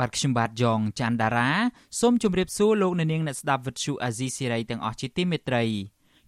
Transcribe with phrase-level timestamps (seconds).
[0.00, 1.50] បាទខ្ញុំបាទយ៉ងច័ន្ទដារា
[2.00, 5.62] សូមជម្រាបសួរលោកអ្នកនាងអ្នកស្ដាប់វិទ្យុអាស៊ីសេរីទាំងអស់ជាទីមេត្រី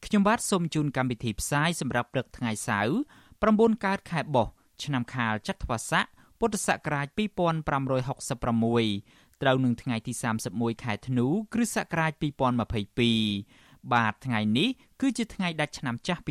[0.05, 2.95] ខ្ញុំបាទសូមជូនកម្មវិធីផ្សាយសម្រាប់ព្រឹកថ្ងៃសៅរ៍
[3.41, 4.49] 9កើតខែបោះ
[4.83, 6.05] ឆ្នាំខាលចត្វាស័ក
[6.39, 7.19] ពុទ្ធសករាជ2566
[9.43, 10.13] ត្រូវនឹងថ្ងៃទី
[10.49, 12.13] 31ខែធ្នូ គ្រិស្តសករាជ
[13.23, 14.69] 2022បាទថ្ងៃនេះ
[15.01, 16.23] គឺជាថ្ងៃដាច់ឆ្នាំចាស់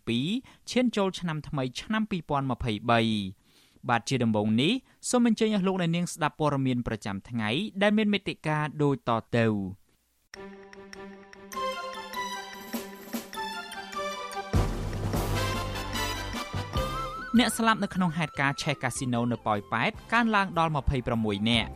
[0.00, 3.41] 2022ឈានចូលឆ្នាំថ្មីឆ្នាំ2023
[3.88, 4.72] បាទជាដំបូងនេះ
[5.10, 7.50] សូមអញ្ជើញអស់លោកអ្នកនាងស្ដាប់ព័ត៌មានប្រចាំថ្ងៃ
[7.82, 9.46] ដែលមានមេត្តាដូចតទៅ
[17.38, 20.70] អ្នកស្លាប់នៅក្នុងហេតុការណ៍ឆេះកាស៊ីណូនៅប៉ោយប៉ែតកើនឡើងដល់
[21.10, 21.70] 26នាក់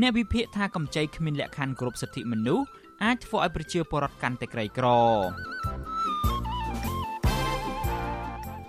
[0.00, 2.66] អ្នកវិភាគថាកម្ចីគ្មានលក្ខខណ្ឌគ្រប់សិទ្ធិមនុស្ស
[3.04, 4.86] អាចធ្វើឲ្យប្រជាពលរដ្ឋកាន់តែក្រីក្រ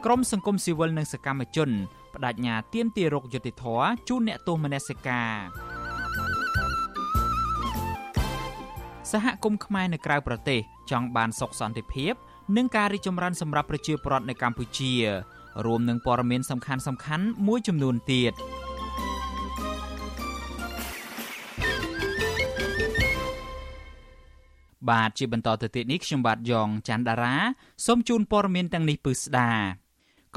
[0.05, 1.69] ក្រមសង្គមស៊ីវិលនិងសកម្មជន
[2.13, 5.33] បដិញ្ញាទាមទាររកយុត្តិធម៌ជូនអ្នកទោសមនសិការ
[9.11, 10.59] សហគមន៍ខ្មែរនៅក្រៅប្រទេស
[10.91, 12.13] ចង់បានសុខសន្តិភាព
[12.57, 14.93] និងការរីកចម្រើនសម្រាប់ប្រជាពលរដ្ឋនៅកម្ពុជា
[15.65, 18.33] រួមនឹងព័ត៌មានសំខាន់ៗមួយចំនួនទៀត។
[24.89, 27.35] បាទជាបន្តទៅទៀតនេះខ្ញុំបាទយ៉ងច័ន្ទដារា
[27.85, 29.51] សូមជូនព័ត៌មានទាំងនេះពឺស្ដា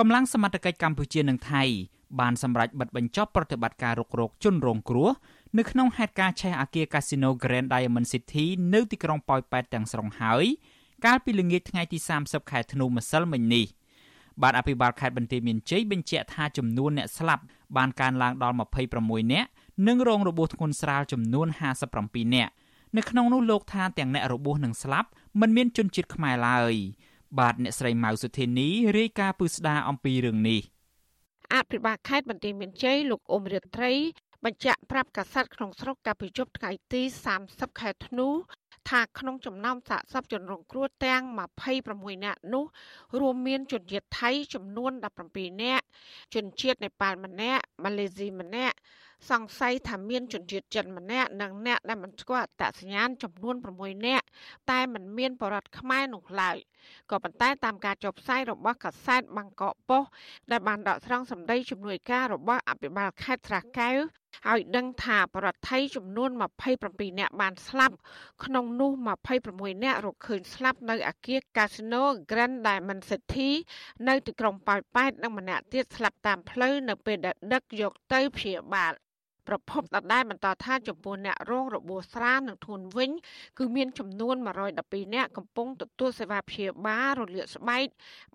[0.01, 1.63] កម្លាំងសមត្ថកិច្ចកម្ពុជានិងថៃ
[2.21, 5.11] បានសម្រេចបិទបញ្ចប់ប្រតិបត្តិការរុករកជនរងគ្រោះ
[5.59, 10.45] នៅក្នុងហេតុការណ៍ឆេះអាគារ Casino Grand Diamond City នៅទីក្រុងប៉ោយប៉ែតទាំងស្រុងហើយ
[11.05, 13.67] កាលពីល្ងាចថ្ងៃទី30ខែធ្នូម្សិលមិញនេះ
[14.43, 17.43] បាទអភិបាលខេត្តបន្ទាយមានជ័យបញ្ជាក់ថាចំនួនអ្នកស្លាប់
[17.77, 18.57] បានកើនឡើងដល់
[18.95, 19.49] 26នាក់
[19.89, 21.49] និងរងរបួសធ្ងន់ស្រាលចំនួន
[21.93, 22.53] 57នាក់
[22.97, 25.09] នៅក្នុងនោះលោកថាទាំងអ្នករបួសនិងស្លាប់
[25.41, 26.75] មិនមានជនជាតិខ្មែរឡើយ
[27.39, 30.61] បាទអ្នកស្រីម៉ៅសុធានីរាយការណ៍ពឹស្ដារអំពីរឿងនេះ
[31.55, 33.93] អភិបាលខេត្តបន្ទាយមានជ័យលោកអ៊ុំរិត្រី
[34.45, 37.03] បញ្ជាក់ប្រាប់កាសែតក្នុងស្រុកកាលពីយប់ថ្ងៃទី
[37.41, 38.29] 30ខែធ្នូ
[38.91, 41.23] ថាក្នុងចំណោមសាកសពជនរងគ្រោះទាំង
[41.73, 42.65] 26នាក់នោះ
[43.21, 44.93] រួមមានជនជាតិថៃចំនួន
[45.27, 45.85] 17នាក់
[46.35, 48.77] ជនជាតិនេប៉ាល់ម្នាក់ម៉ាឡេស៊ីម្នាក់
[49.31, 54.27] សង្ស័យថាមានជនជាតិចិនម្នាក់និងអ្នកដែលមិនស្គាល់អត្តសញ្ញាណចំនួន6នាក់
[54.71, 56.57] តែមិនមានបរិវត្តខ្មែរនោះឡើយ
[57.11, 60.11] ក៏ប៉ុន្តែតាមការចុះផ្សាយរបស់កាសែតបាងកកប៉ុស្តិ៍
[60.51, 63.97] ដែលបានដកស្រង់សម្ដីជំនួយការរបស់អភិបាលខេត្តស្រះកែវ
[64.51, 66.31] ឲ្យដឹងថាបរដ្ឋថៃចំនួន
[66.79, 67.97] 27នាក់បានស្លាប់
[68.45, 68.91] ក្នុងនោះ
[69.39, 73.49] 26នាក់រកឃើញស្លាប់នៅអគារ Casino Grand Diamond City
[74.09, 78.95] នៅទីក្រុងប៉ោយប៉ែតនិងម្នាក់ទៀតស្លាប់តាមផ្លូវនៅពេលដែលដឹកយកទៅព្យាបាល
[79.49, 83.11] ប្រភពដដែលបន្តថាចំពោះអ្នករងរបួសស្រាលនិងធ្ងន់វិញ
[83.59, 84.37] គឺមានចំនួន
[84.75, 87.87] 112អ្នកកំពុងទទួលសេវាព្យាបាលរលាកស្បែក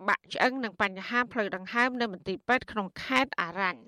[0.08, 3.82] បាក់ឆ្អឹងនិងបញ្ហាផ្លូវដង្ហើមនៅមន្ទីរពេទ្យក្នុងខេត្តអារ៉ាញ់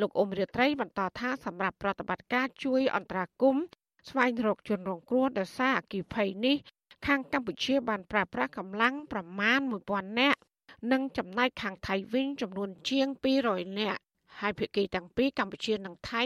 [0.00, 3.64] លោកអ៊ុំរាត្រីបន្តថាសម្រាប់ប្រតិបត្តិការជួយអន្តរាគមន៍
[4.08, 6.56] ស្វែងរកជនរងគ្រោះដោយសារអគិភ័យនេះ
[7.06, 9.60] ខាងកម្ពុជាបានប្រើប្រាស់កម្លាំងប្រមាណ
[9.90, 10.40] 1000នាក់
[10.92, 13.08] និងចំណែកខាងថៃវិញចំនួនជាង
[13.44, 14.00] 200នាក់
[14.40, 16.22] ហើយភាគីទាំងពីរកម្ពុជានិងថៃ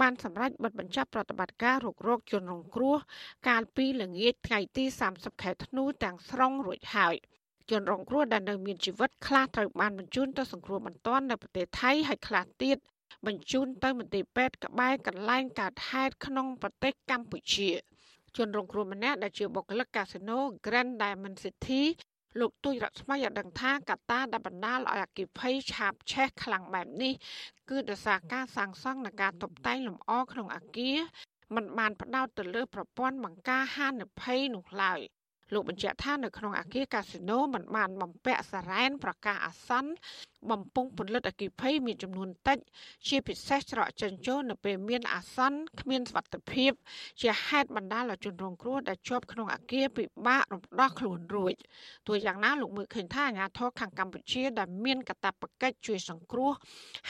[0.00, 2.96] បានសម្រេចបិទបញ្ចប់ប្រតិបត្តិការរុករកជនរងគ្រោះ
[3.48, 4.84] កាលពីល្ងាចថ្ងៃទី
[5.14, 7.14] 30ខែធ្នូទាំងស្រុងរួចហើយ
[7.70, 12.76] ជនរងគ្រោះដែលនៅមានជីវិតខ្លះត្រូវបានបញ្ជូនទៅសង្គ្រោះបន្ទាន់នៅប្រទេសថៃហើយខ្លះទៀត
[13.26, 17.70] បញ្ជូនទៅមន្ទីរពេទ្យក្បែរកន្លែងកើតហេតុក្នុងប្រទេសកម្ពុជា
[18.36, 21.82] ជនរងគ្រោះម្នាក់ដែលជាបុគ្គលិកកាស៊ីណូ Grand Diamond City
[22.38, 27.14] លោកទូចរស្មីឲ្យដឹងថាកត្តាដែលបណ្ដាលឲ្យអគិភ័យឆាបឆេះខ្លាំងបែបនេះ
[27.70, 30.98] គឺដោយសារការសាងសង់និងការតុបតែងលម្អក្នុងអគារ
[31.54, 35.00] มันបានផ្ដោតទៅលើប្រព័ន្ធបង្ការហានិភ័យនោះឡើយ
[35.52, 39.92] លោកបញ្ជាក់ថានៅក្នុងអគារកាស៊ីណូมันបានបំពាក់សារ៉ែនប្រកាសអាសន្ន
[40.50, 42.58] បំពង់ពន្លត់អគិភ័យមានចំនួនតិច
[43.08, 46.72] ជាពិសេសច្រកចេញចូលនៅពេលមានអាសន្នគ្មានសុវត្ថិភាព
[47.20, 51.54] ជាហេតុបណ្ដាលឲ្យជនរងគ្រោះដែលជាប់ក្នុងអគារពិបាករំដោះខ្លួនរួច
[52.08, 56.52] ទោះយ៉ាងណាលោកមើលឃើញថាអាជ្ញាធរខាងកម្ពុជាដែលមានកាតព្វកិច្ចជួយសង្គ្រោះ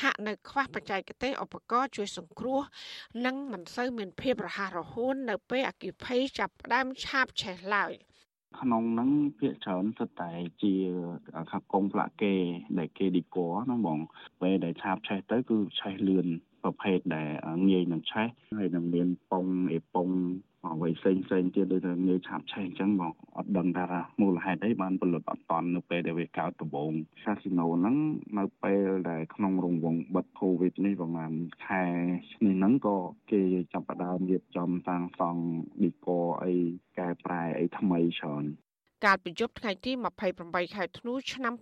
[0.01, 2.61] ហាក់នៅខ្វះបច្ចេកទេសឧបករណ៍ជួយសង្គ្រោះ
[3.27, 7.95] និងមិនសូវមានភាពរហ័សរហួននៅពេលអគិភ័យចាប់ផ្ដើមឆាបឆេះឡើយ។
[8.58, 10.31] ក្នុងហ្នឹងភាកច្រើនសុទ្ធតែ
[10.62, 10.75] ជា
[11.50, 12.35] ខាងកងផ្លាកគេ
[12.79, 13.99] ដែលគេឌីកហ្នឹងបង
[14.41, 16.29] ពេលដែលឆាបឆេះទៅគឺឆេះលឿន
[16.62, 17.29] ប្រភេទដែល
[17.71, 18.29] ងាយនឹងឆេះ
[18.59, 20.09] ហើយនឹងមានពងអេពង
[20.69, 23.87] អ្វីផ្សេងផ្សេងទៀតដូចថាងាយឆាប់ឆេះអញ្ចឹងបងអត់ដឹងថា
[24.21, 26.93] មូលហេតុអីបានផលិតអត់តាន់នៅពេលដែលវាកើតដំបូង
[27.25, 27.97] កាស៊ីណូហ្នឹង
[28.39, 31.33] នៅពេលដែលក្នុងរង្វង់បិទកូវីដនេះប្រហែល
[31.67, 31.85] ខែ
[32.45, 32.99] នេះហ្នឹងក៏
[33.31, 33.43] គេ
[33.73, 35.43] ចាប់ផ្ដើមរៀបចំសាងសង់
[35.83, 36.55] ឌីកូអី
[36.99, 38.45] កែប្រែអីថ្មីច្រើន
[39.05, 39.93] កាលពីយប់ថ្ងៃទី
[40.35, 41.55] 28ខែធ្នូឆ្នាំ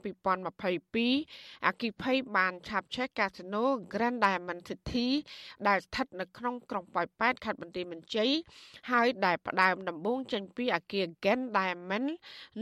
[0.58, 5.08] 2022អគិភ័យបានឆាបឆេះកាស៊ីណូ Grand Diamond City
[5.68, 8.30] ដែលស្ថិតនៅក្នុងក្រុងប៉ោយប៉ែតខេត្តបន្ទាយមានជ័យ
[8.90, 12.08] ហើយដែលផ្ដើមដំបូងចេញពីអគារ Grand Diamond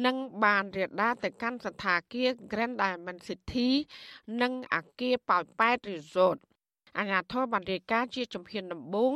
[0.06, 3.68] និងបានរាលដាលទៅកាន់សន្តាគារ Grand Diamond City
[4.42, 6.38] និងអគារប៉ោយប៉ែត Resort
[6.98, 9.12] អាជ្ញាធរបានរាយការណ៍ជាជំហានដំបូង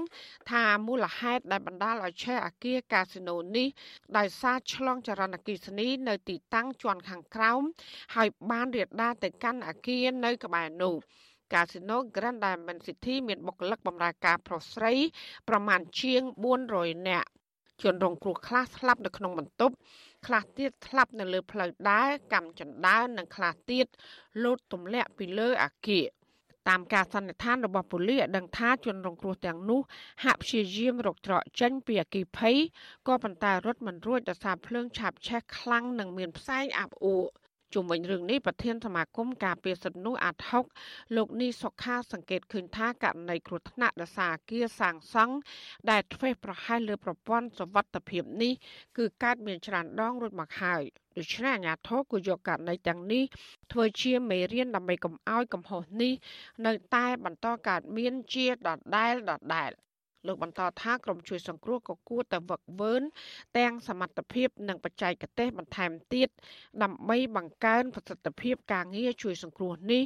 [0.51, 3.69] ថាមូលហេតុដែលបណ្ដាលឲ្យឆេះអាគារកាស៊ីណូនេះ
[4.17, 7.63] ដោយសារឆ្លងចរន្តអគ្គិសនីនៅទីតាំងជាន់ខាងក្រោម
[8.15, 10.95] ហើយបានរាលដាលទៅកាន់អាគារនៅក្បែរនោះ
[11.53, 14.93] កាស៊ីណូ Grand Diamond City មានបុគ្គលិកបម្រើការប្រុសស្រី
[15.49, 16.23] ប្រមាណជាង
[16.65, 17.29] 400នាក់
[17.83, 19.75] ជនរងគ្រោះខ្លះស្លាប់នៅក្នុងបន្ទប់
[20.27, 23.87] ខ្លះទៀតស្លាប់នៅលើផ្លូវដើរកម្មចណ្ដើរនិងខ្លះទៀត
[24.45, 26.07] លោតទម្លាក់ពីលើអាគារ
[26.69, 29.81] តាមការសន្និដ្ឋានរបស់ប៉ូលីសដឹងថាជនរងគ្រោះទាំងនោះ
[30.25, 32.57] ហាក់ព្យាយាមរកច្រកចេញពីអគិភ័យ
[33.09, 37.25] ក៏ប៉ុន្តែរត់មិនរួចដោយសារភ្លើងឆាបឆេះខ្លាំងនិងមានផ្សែងអាប់អួរ
[37.75, 40.65] ជុំវិញរឿងនេះប្រធានសមាគមការពារសិទ្ធិមនុស្សអាត់ហុក
[41.17, 45.35] លោកនីសុខាសង្កេតឃើញថាករណីគ្រោះថ្នាក់ដោយសារអាគារសាងសង់
[45.91, 48.53] ដែលធ្វេសប្រហែសលើប្រព័ន្ធសវត្ថិភាពនេះ
[48.99, 50.83] គឺកើតមានច្រើនដងរួចមកហើយ
[51.19, 53.25] ដូច្នេះអាជ្ញាធរគួរយកករណីទាំងនេះ
[53.73, 56.13] ធ្វើជាមេរៀនដើម្បីកុំឲ្យកំហុសនេះ
[56.67, 58.55] នៅតែបន្តកើតមានជាដ
[58.97, 59.71] ដែលដដែល
[60.27, 62.95] លោកបន្តថាក្រុមជួយសង្គ្រោះក៏គួរតែវឹកវើ
[63.59, 66.29] ទាំងសមត្ថភាពនិងបច្ចេកទេសបន្ថែមទៀត
[66.83, 70.03] ដើម្បីបង្កើនប្រសិទ្ធភាពការងារជួយសង្គ្រោះនេះ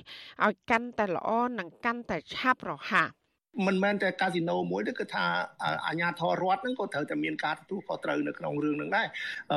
[0.46, 3.08] ឲ្យកាន់តែល្អនិងកាន់តែឆាប់រហ័ស
[3.66, 5.26] មិនមែនតែកាស៊ីណូមួយទេគឺថា
[5.86, 9.06] អាជ្ញាធររដ្ឋហ្នឹងក៏ត្រូវតែមានការទទួលខុសត្រូវនៅក្នុងរឿងហ្នឹងដែរ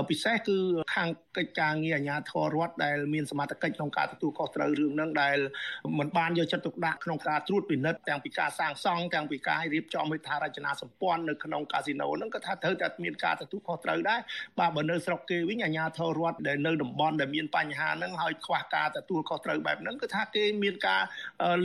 [0.10, 0.58] ពិសេសគឺ
[0.96, 5.38] ខាងកិច្ចការងារអាជ្ញាធររដ្ឋដែលមានសមត្ថកិច្ចក្នុងការទទួលខុសត្រូវរឿងហ្នឹងដែល
[6.00, 14.20] មិនបានយកចិត្តទុកដាក់ក្នុងការត្រួតពិនិត្យទាំងពីការសាងសង់ទាំងពីការរៀបចំហេដ្ឋារចនាសម្ព័ន្ធនៅក្នុងកាស៊ីណូហ្នឹងក៏ថាត្រូវតែមានការទទួលខុសត្រូវដែរ
[14.60, 21.02] បាទបើនៅស្រុកគេវិញអាជ្ញាធររដ្ឋដែលនៅតំបន់ដែលមានបញ្ហាហ្នឹងហើយខ្វះការទទួលខុសត្រូវបែបហ្នឹងគឺថាគេមានការ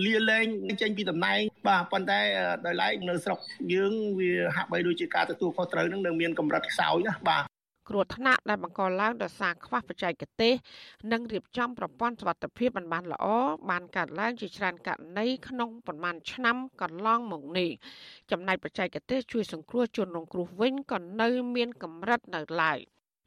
[0.07, 0.47] លាលែង
[0.83, 2.21] ចេញពីតំណែង បាទប៉ុន្តែ
[2.67, 3.39] ដោយឡែកនៅស្រុក
[3.75, 7.45] យើងវាហាក់បីដូចជាការទទួលខុសត្រូវនឹងនៅមានកម្រិតខ្សោយណាបាទ
[7.89, 10.55] គ្រោះថ្នាក់ដែលបង្កឡើងដោយសារខ្វះបច្ចេកទេស
[11.13, 13.27] និងរៀបចំប្រព័ន្ធសុវត្ថិភាពមិនបានល្អ
[13.71, 17.71] បានកើតឡើងជាច្រើនករណីក្នុងប្រមាណឆ្នាំកន្លងមកនេះ
[18.31, 22.79] ចំណែកបច្ចេកទេសជួយសង្គ្រោះជនរងគ្រោះវិញក៏នៅមានកម្រិតនៅឡើយ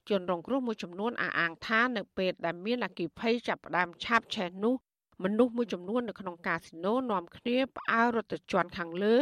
[0.09, 4.75] ជនរងគ្រោះមួយចំនួនអះអាងថានៅពេលដែលមានអគិភ័យចាប់ផ្ដើមឆាបឆេះនោះ
[5.23, 9.15] មនុស្សមួយចំនួននៅក្នុងកាស៊ីណូនាំគ្នាផ្អើលរត់ទៅជាន់ខាងលើ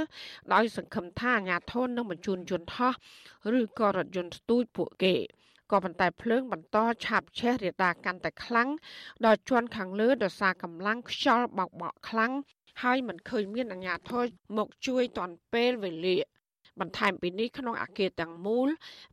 [0.54, 2.94] ដោយសង្ឃឹមថាអាជ្ញាធរនឹងបញ្ជូនយន្តហោះ
[3.60, 5.16] ឬក៏រថយន្តស្ទូចពួកគេ
[5.72, 8.70] ក៏ប៉ុន្តែភ្លើងបន្តឆាបឆេះរាលដាលកាន់តែខ្លាំង
[9.26, 12.34] ដល់ជាន់ខាងលើដោយសារកម្លាំងខ្យល់បោកបក់ខ្លាំង
[12.82, 14.26] ហើយមិនឃើញមានអាជ្ញាធរ
[14.58, 16.18] មកជួយទាន់ពេលវេលា
[16.80, 18.68] បន្ថែមពីនេះក្នុងអាគារទាំងមូល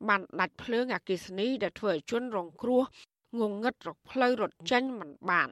[0.09, 2.82] បានដាច់ភ្លើងអគ្គិសនីដែលធ្វើឲ្យជនរងគ្រោះ
[3.41, 5.49] ងងឹតរកផ្លូវរត់ចេញមិនបាន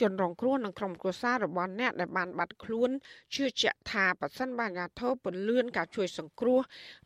[0.00, 2.90] ជនរងគ្រោះនិងក្រុមគ្រួសាររបស់អ្នកដែលបានបាត់ខ្លួន
[3.34, 6.60] ជឿជាក់ថាប៉ះសិនបានអាធិបពន្លឿនការជួយសង្គ្រោះ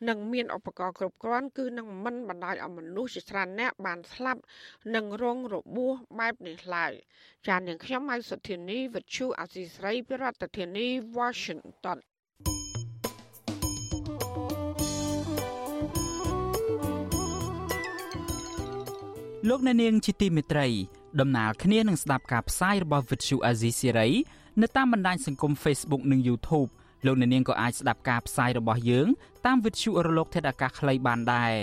[0.08, 4.40] និងមានឧបករណ៍គ្រប់គ្រាន់គឺនឹងមិនបណ្ដាលឲ្យមនុស្សជាច្រើនអ្នកបានស្លាប់
[4.94, 6.92] និងរងរបួសបែបនេះឡើយ
[7.46, 11.98] ចាននាងខ្ញុំម៉ៃសុធានីវិទ្យុអាស៊ីស្រីប្រធានាធិបតី Washington
[19.48, 24.10] លោកអ្នកនាងជាទីមេត្រី ដំណើរគ្នានឹងស្ដាប់ការផ្សាយរបស់ Vuthu Azizi Siri
[24.62, 26.68] នៅតាមបណ្ដាញសង្គម Facebook និង YouTube
[27.06, 29.08] លោកអ្នកនាងក៏អាចស្ដាប់ការផ្សាយរបស់យើង
[29.46, 31.54] តាម Vuthu រលក ធាតុអាកាសខ្លីបានដែរ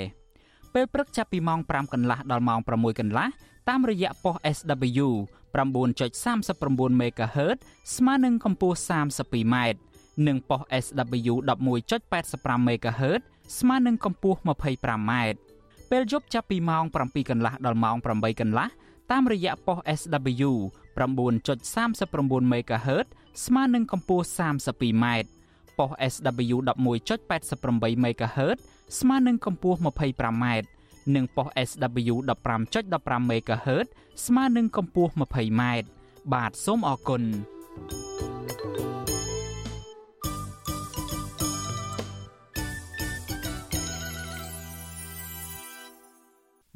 [0.73, 3.27] ពេលព្រឹកចាប់ពីម៉ោង5កន្លះដល់ម៉ោង6កន្លះ
[3.69, 5.07] តាមរយៈប៉ុស SW
[5.55, 7.57] 9.39 MHz
[7.95, 9.55] ស្មើនឹងកម្ពស់ 32m
[10.27, 11.33] និងប៉ុស SW
[11.89, 13.21] 11.85 MHz
[13.59, 15.11] ស្មើនឹងកម្ពស់ 25m
[15.91, 18.67] ពេលយប់ចាប់ពីម៉ោង7កន្លះដល់ម៉ោង8កន្លះ
[19.11, 20.51] តាមរយៈប៉ុស SW
[20.97, 23.07] 9.39 MHz
[23.45, 25.05] ស្មើនឹងកម្ពស់ 32m
[25.77, 28.57] ប៉ុស SW 11.88 MHz
[28.99, 30.45] ស្មើនឹងកម្ពស់ 25m
[31.15, 32.15] និងប៉ុស SW
[32.69, 33.87] 15.15 MHz
[34.25, 35.63] ស្មើនឹងកម្ពស់ 20m
[36.33, 37.21] បាទសូមអរគុណ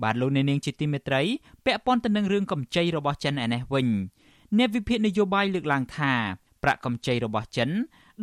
[0.04, 1.22] បាទលោកអ្នកនាងជាទីមេត្រី
[1.66, 3.88] ពាក់ព័ន្ធទៅនឹងរឿងកម្ចីរបស់ចិនឯនេះវិញ
[4.58, 6.14] អ្នកវិភាគនយោបាយលើកឡើងថា
[6.64, 7.70] ប្រាក់កម្ចីរបស់ចិន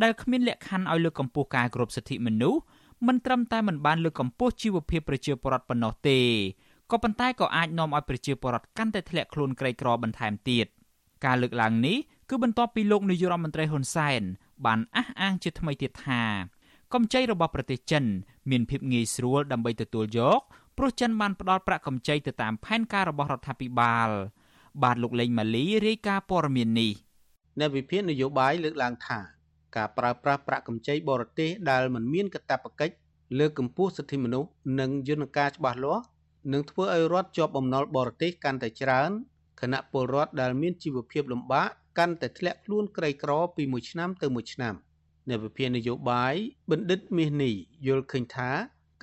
[0.03, 2.61] ដែលគ្មានលក្ខខណ្ឌឲ្យលើកកម្ពស់ការគោរពសិទ្ធិមនុស្ស
[3.07, 6.19] មិនត្រឹមតែមិនបានលើកកម្ពស់ជីវភាពប្រជាពលរដ្ឋប៉ុណ្ណោះទេ
[6.91, 10.67] ក៏ប៉ុន្តែក៏អាចនាំឲ្យប្រជាពលរដ្ឋកាន់តែធ្លាក់ខ្លួនក្រីក្របន្ថែមទៀត
[11.25, 11.97] ការលើកឡើងនេះ
[12.29, 14.21] គឺបន្ទាប់ពីលោកនាយរដ្ឋមន្ត្រីហ៊ុនសែន
[14.65, 16.23] បានអះអាងជាថ្មីទៀតថា
[16.93, 18.03] កម្ចីរបស់ប្រទេសចិន
[18.49, 20.41] មានភាពងាយស្រួលដើម្បីទទួលយក
[20.77, 24.09] ព្រោះចិនបានផ្ដល់ប្រាក់កម្ចីទៅតាមផែនការរបស់រដ្ឋាភិបាល
[24.83, 26.91] បាទលោកលេងម៉ាលីរាយការណ៍ព័ត៌មាននេះ
[27.59, 29.19] អ្នកវិភាគនយោបាយលើកឡើងថា
[29.75, 32.95] ការប្រើប្រាស់ប្រាក់កម្ចីបរទេសដែលមិនមានកាតព្វកិច្ច
[33.39, 36.03] លើកកម្ពស់សិទ្ធិមនុស្សនិងយន្តការច្បាស់លាស់
[36.53, 39.09] នឹងធ្វើឲ្យរដ្ឋជាប់បំណុលបរទេសកាន់តែច្រើន
[39.61, 44.73] គណៈពលរដ្ឋដែលមានជីវភាពលំបាកកាន់តែធ្លាក់ខ្លួនក្រីក្រពីមួយឆ្នាំទៅមួយឆ្នាំ
[45.29, 46.33] អ្នកវិភាគនយោបាយ
[46.71, 47.53] បណ្ឌិតមាសនេះ
[47.87, 48.49] យល់ឃើញថា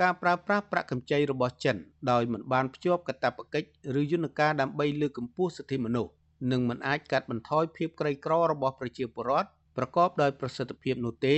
[0.00, 1.76] ការប្រើប្រាស់ប្រាក់កម្ចីរបស់ចិន
[2.10, 3.68] ដោយមិនបានភ្ជាប់កាតព្វកិច្ច
[4.00, 6.12] ឬយន្តការដើម្បីលើកកម្ពស់សិទ្ធិមនុស្ស
[6.52, 11.36] នឹងមិនអាចកាត់បន្ថយភាពក្រីក្ររបស់ប្រជាពលរដ្ឋប្រកបដោយប្រសិទ្ធភាពនោះទេ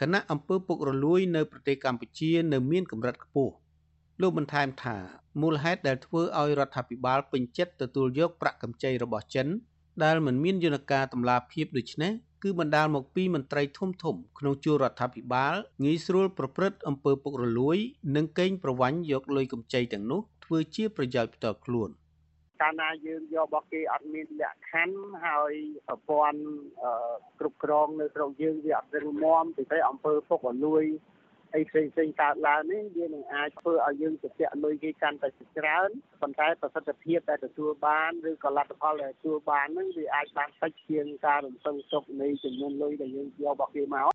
[0.00, 3.52] គណៈអង្គើពុករលួយនៅប្រទេសកម្ពុជានៅមានកម្រិតខ្ពស់
[4.20, 4.96] លោកបន្ថែមថា
[5.40, 9.46] មូលហេតុដែលធ្វើឲ្យរដ្ឋាភិបាលពេញចិត្តទទួលយកប្រាក់កម្ចីរបស់ចិន
[10.04, 15.54] ដែលមិនមានយន្តការតម្លាភាពដូចនេះ គឺបណ្ដាលមកពីមន្ត្រីធំធំក្នុងជួររដ្ឋាភិបាល
[15.84, 17.76] ងាយស្រួលប្រព្រឹត្តអំពើពុករលួយ
[18.16, 21.90] និងកេងប្រវ័ញ្ចយកលុយកម្ចីទាំងនោះធ្វើជាប្រយោជន៍ផ្ទាល់ខ្លួន។
[22.60, 25.52] កាលណាយើងយករបស់គេអត់មានលក្ខខណ្ឌហើយ
[25.88, 26.40] ប្រព័ន្ធ
[27.38, 30.84] គ្រប់គ្រងនៅក្នុងយើងវាអត់រឹងមាំពីតែអង្គើពុករលួយ
[31.54, 35.88] អីផ្សេងផ្សេងកើតឡើងនេះវានឹងអាចធ្វើឲ្យយើងជពាក់លុយគេកាន់តែច្រើន
[36.20, 44.10] ប៉ុន្តែប្រសិទ្ធភាពដែលទទួលបានឬក៏លទ្ធផលដែលទទួលបាននឹងវាអាចបានតិចជាងការរំពឹងទុកនៃចំនួនលុយដែលយើងយករបស់គេមក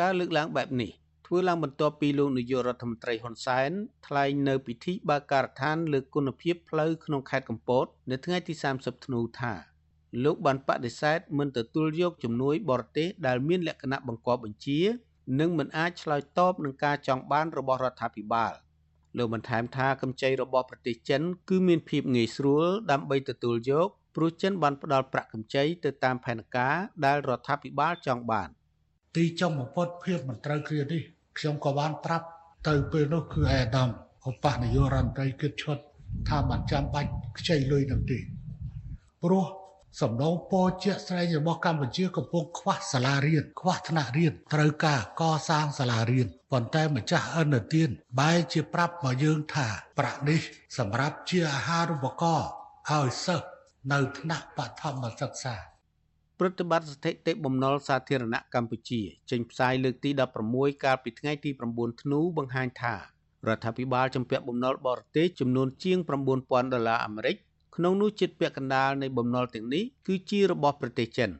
[0.00, 0.92] ការលើកឡើងបែបនេះ
[1.26, 3.70] ធ្វើឡើងបន្ទាប់ពីលោកនាយករដ្ឋមន្ត្រីហ៊ុនសែន
[4.06, 9.54] ថ្លែងនៅពិធីបើកការដ្ឋានលើកគុណភាពផ្លូវក្នុងខេត្តកំពត នៅថ្ងៃទី30ធ្នូថា
[10.24, 14.80] លោកបានបដិសេធមិនទទួលយកជំនួយបរទេសដែលមានលក្ខណៈបង្កប់បញ្ជា
[15.40, 18.52] និងមិនអាចឆ្លើយតបនឹងការចង់បានរបស់រដ្ឋាភិបាល
[19.18, 26.74] លោកបន្ថែមថាកម្ចីរបស់ប្រទេសចិន គឺមានភាពងាយស្រួលដើម្បីទទួលយកព្រោះចិនបានផ្ដល់ប្រាក់កម្ចីទៅតាមផែនការ
[27.04, 28.48] ដែលរដ្ឋាភិបាលចង់បាន
[29.16, 31.02] ទីចុងបំផុតភាពមិនត្រូវគ្នានេះ
[31.38, 32.26] ខ្ញុំក៏បានប្រាប់
[32.68, 33.88] ទៅពេលនោះគឺអាដាម
[34.30, 35.78] ឧបនាយករដ្ឋមន្ត្រីគិតឈុត
[36.28, 38.18] ថាមិនចាំបាច់ខ្ចីលុយនោះទេ
[39.22, 39.44] ព្រោះ
[39.98, 47.88] សំណងពោជាក់ស្ដែងរបស់កម្ពុជាកំពុងខ្វះសាលារៀនខ្វះថ្នាក់រៀនត្រូវការកសាងសាលារៀនប៉ុន្តែម្ចាស់អន្តទាន
[48.20, 49.68] បែរជាប្រាប់មកយើងថា
[49.98, 50.40] ប្រាក់នេះ
[50.78, 52.48] សម្រាប់ជាអាហារូបករណ៍
[52.90, 53.46] ឲ្យសិស្ស
[53.92, 55.54] នៅថ្នាក់បឋមសិក្សា
[56.38, 60.10] ប្រតិបត្តិស្ថិតិបំណុលសាធារណៈកម្ពុជាចេញផ្សាយលើកទី
[60.46, 62.98] 16កាលពីថ្ងៃទី9ធ្នូបង្ហាញថារ
[63.56, 67.36] ដ្ឋាភិបាលជំពាក់បំណុលបរទេសចំនួនជាង9000ដុល្លារអាមេរិក
[67.80, 71.30] ក្នុងនោះជិតពាក់កណ្ដាលនៃបំណុលទាំងនេះគឺជារបស់ប្រទេសចិន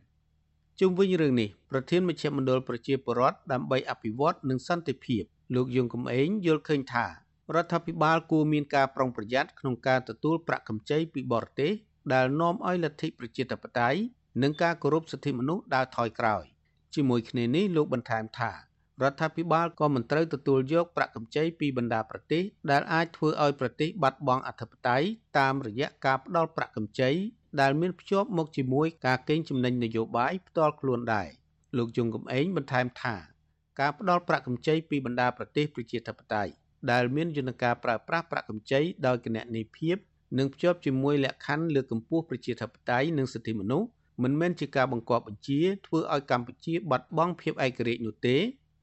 [0.80, 5.22] ជុំវិញរឿងនេះប្រធានមជ្ឈមណ្ឌលប្រជាពលរដ្ឋដើម្បីអភិវឌ្ឍនិងសន្តិភាព
[5.54, 7.06] លោកយងកំឯងយល់ឃើញថា
[7.54, 11.72] រដ្ឋាភិបាលគួរមានការប្រុងប្រយ័ត្នក្នុងការទទួលប្រាក់កម្ចីពីបរទេស
[12.12, 14.00] ដែលនាំឲ្យលទ្ធិប្រជាធិបតេយ្យ
[14.42, 16.44] និងការគោរពសិទ្ធិមនុស្សដើរថយក្រោយ
[16.94, 18.69] ជាមួយគ្នានេះលោកបន្ថែមថា
[19.02, 25.06] រដ្ឋាភិបាលក៏មិនត្រូវទទួលយកប្រាក់កម្ចីពីបណ្ដាប្រទេសដែលអាចធ្វើឲ្យប្រទេសបាត់បង់អធិបតេយ្យ
[25.38, 27.10] តាមរយៈការផ្ដល់ប្រាក់កម្ចី
[27.60, 31.28] ដែលមានភ្ជាប់មកជាមួយការកេងចំណេញនយោបាយផ្ទាល់ខ្លួនដែរ
[31.76, 33.16] លោកយងកំឯងបន្ថែមថា
[33.80, 36.52] ការផ្ដល់ប្រាក់កម្ចីពីបណ្ដាប្រទេសប្រជាធិបតេយ្យ
[36.90, 39.96] ដែលមានយន្តការប្រើប្រាស់ប្រាក់កម្ចីដោយគណនេយ្យភាព
[40.38, 43.88] និងភ្ជាប់ជាមួយលក្ខខណ្ឌលើកកម្ពស់ប្រជាធិបតេយ្យនិងសិទ្ធិមនុស្ស
[44.22, 48.36] មិនមែនជាការបង្គាប់បញ្ជាធ្វើឲ្យកម្ពុជាបាត់បង់ភាពឯករាជ្យនោះទេ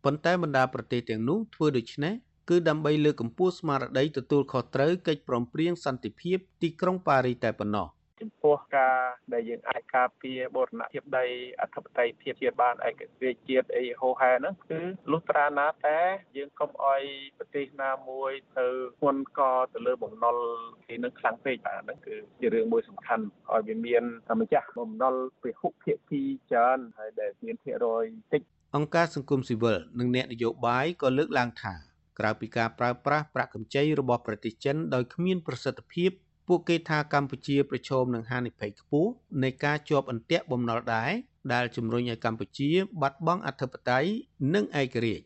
[0.04, 2.13] ប៉ុន្តែបណ្ដាប្រទេសទាំងនោះធ្វើដូច្នេះ
[2.50, 7.88] គឺដើម្បីលើកកម្ពស់ស្មារតីទទួលខុសត្រូវកិច្ចព្រមព្រៀងសន្តិភាពទីក្រុងប៉ារីតែប៉ុណ្ណោះ
[8.22, 8.98] ចំពោះការ
[9.34, 11.25] ដែលយើងអាចការពារបូរណភាពដី
[11.62, 14.80] អធិបតេយ្យភាពជាតិបានឯករាជ្យជាតិអីហោហែហ្នឹងគឺ
[15.12, 16.00] លុះត្រាណាតែ
[16.38, 17.01] យើងកុំអោយ
[17.38, 18.68] ប្រទេសណាមួយទៅ
[19.00, 19.42] ធ្ងន់ក
[19.74, 20.38] ទៅលើបំណុល
[20.86, 24.04] គេនឹងខ្លាំងពេកបាទហ្នឹងគឺជារឿងមួយសំខាន់ឲ្យវាមាន
[24.42, 28.42] ម្ចាស់បំណុលពីហុកភាគីច្រើនហើយដែលមានភាគរយតិច
[28.75, 31.74] អង្គការសង្គមស៊ីវិលនិងអ្នកនយោបាយក៏លើកឡើងថា
[32.19, 36.12] ក្រៅពីការប្រើប្រាស់ប្រាក់កម្ចីរបស់ប្រទេសចិនដោយគ្មានប្រសិទ្ធភាព
[36.47, 39.12] ពួកគេថាកម្ពុជាប្រឈមនឹងហានិភ័យខ្ពស់
[39.43, 41.12] នៃការជាប់អន្ទាក់បំណុលដែរ
[41.53, 42.69] ដែលជំរុញឲ្យកម្ពុជា
[43.01, 44.09] បាត់បង់អធិបតេយ្យ
[44.53, 45.25] និងឯករាជ្យ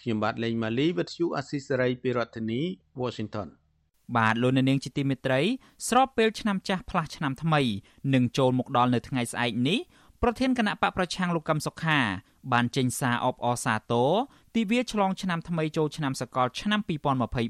[0.00, 2.60] ខ្ញុំបាទលេងម៉ាលីវិទ្យុអស៊ីសេរីពីរដ្ឋធានី
[3.00, 3.48] Washington
[4.16, 5.40] បាទលោកនាងជាទីមេត្រី
[5.88, 7.62] ស្របពេលឆ្នាំចាស់ផ្លាស់ឆ្នាំថ្មី
[8.14, 9.78] នឹងចូលមកដល់នៅថ្ងៃស្អែកនេះ
[10.22, 11.98] ប្រធានគណៈបកប្រឆាំងលោកកឹមសុខា
[12.52, 14.12] បានចេញសារអបអរសាទរ
[14.54, 16.80] ទិវាឆ្លងឆ្នាំថ្មីចូលឆ្នាំសកលឆ្នាំ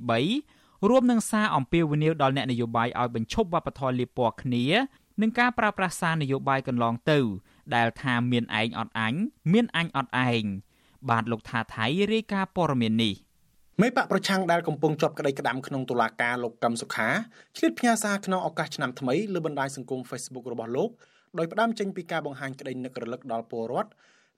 [0.08, 4.64] 2023រួមនឹងសារអំពាវនាវដល់អ្នកនយោបាយឲ្យបញ្ឈប់វប្បធម៌លាបពណ៌គ្នា
[5.20, 7.18] និងការប្រើប្រាស់សារនយោបាយកន្លងទៅ
[7.74, 9.14] ដែលថាមានឯងអត់អញ
[9.52, 10.44] មានអញអត់ឯង
[11.10, 13.14] បាទលោកថាថៃរាយការណ៍ព័ត៌មាននេះ
[13.82, 17.08] មេបកប្រឆាំងដែលកំពុងជាប់ក្តីក្តាំក្នុងតុលាការលោកកឹមសុខា
[17.56, 20.90] ឆ្លៀតផ្ញើសារក្នុងឱកាសឆ្នាំថ្មីលើបណ្ដាញសង្គម Facebook របស់លោក
[21.38, 23.90] ដោយផ្ដើមចេញពីការបង្ហាញក្តីនឹករលឹកដល់ពលរដ្ឋ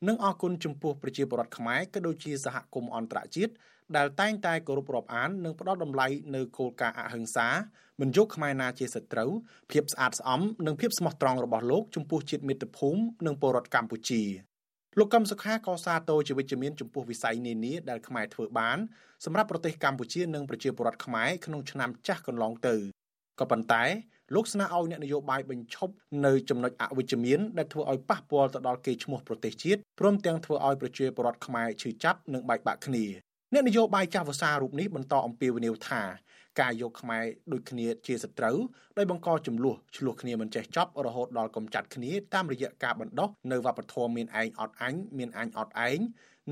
[0.06, 3.52] និងអគុណចំពោះប្រជាពលរដ្ឋខ្មែរក៏ដូចជាសហគមន៍អន្តរជាតិ
[3.96, 7.48] ដែលតែងតែគោរពរាប់អាននិងផ្ដល់តម្លៃនៅគោលការណ៍អហិង្សា
[8.00, 9.30] មិនយកខ្មែរណាជាសត្រូវ
[9.72, 14.22] ភាពស្អាតស្អំនិងភាពស្មោះត្រង់របស់លោកចំពោះជាតិមាតុភូមិនិងពលរដ្ឋកម្ពុជា
[14.98, 18.78] លោកកឹមសុខាក៏សាទរជាវិជ្ជមានចំពោះវិស័យនានាដែលខ្មែរធ្វើបាន
[19.24, 22.76] សម្រាប់ប្រទេសកម្ពុជានិងប្រជាពលរដ្ឋខ្មែរក្នុងឆ្នាំចាស់កន្លងទៅ
[23.40, 23.84] ក៏ប៉ុន្តែ
[24.34, 25.92] លោកស្នើឲ្យអ្នកនយោបាយបញ្ឈប់
[26.26, 33.04] នៅចំណុចអវិជ្ជមានដែលធ្វើឲ្យប៉ះពាល់ទៅដល់កេរ្តិ៍ឈ្មោះប្រទេសជាតិព្រមទាំងធ្វើឲ្យប្រជាពលរដ្ឋខ្មែរឈឺចាប់និងបែកបាក់គ្នា
[33.52, 36.02] អ្នកនយោបាយចាស់វសារូបនេះបន្តអំពាវនាវថា
[36.60, 38.58] ការយកខ្មែរដូចគ្នាជាសត្រូវ
[38.98, 45.98] ដោយបង្កចំនួនឆ្លោះគ្នាមិនចេះចប់រហូតដល់កំចាត់គ្នាតាមរយៈការបណ្ដោះនៅវប្បធម៌មានឯងអត់អញមានអញអត់ឯង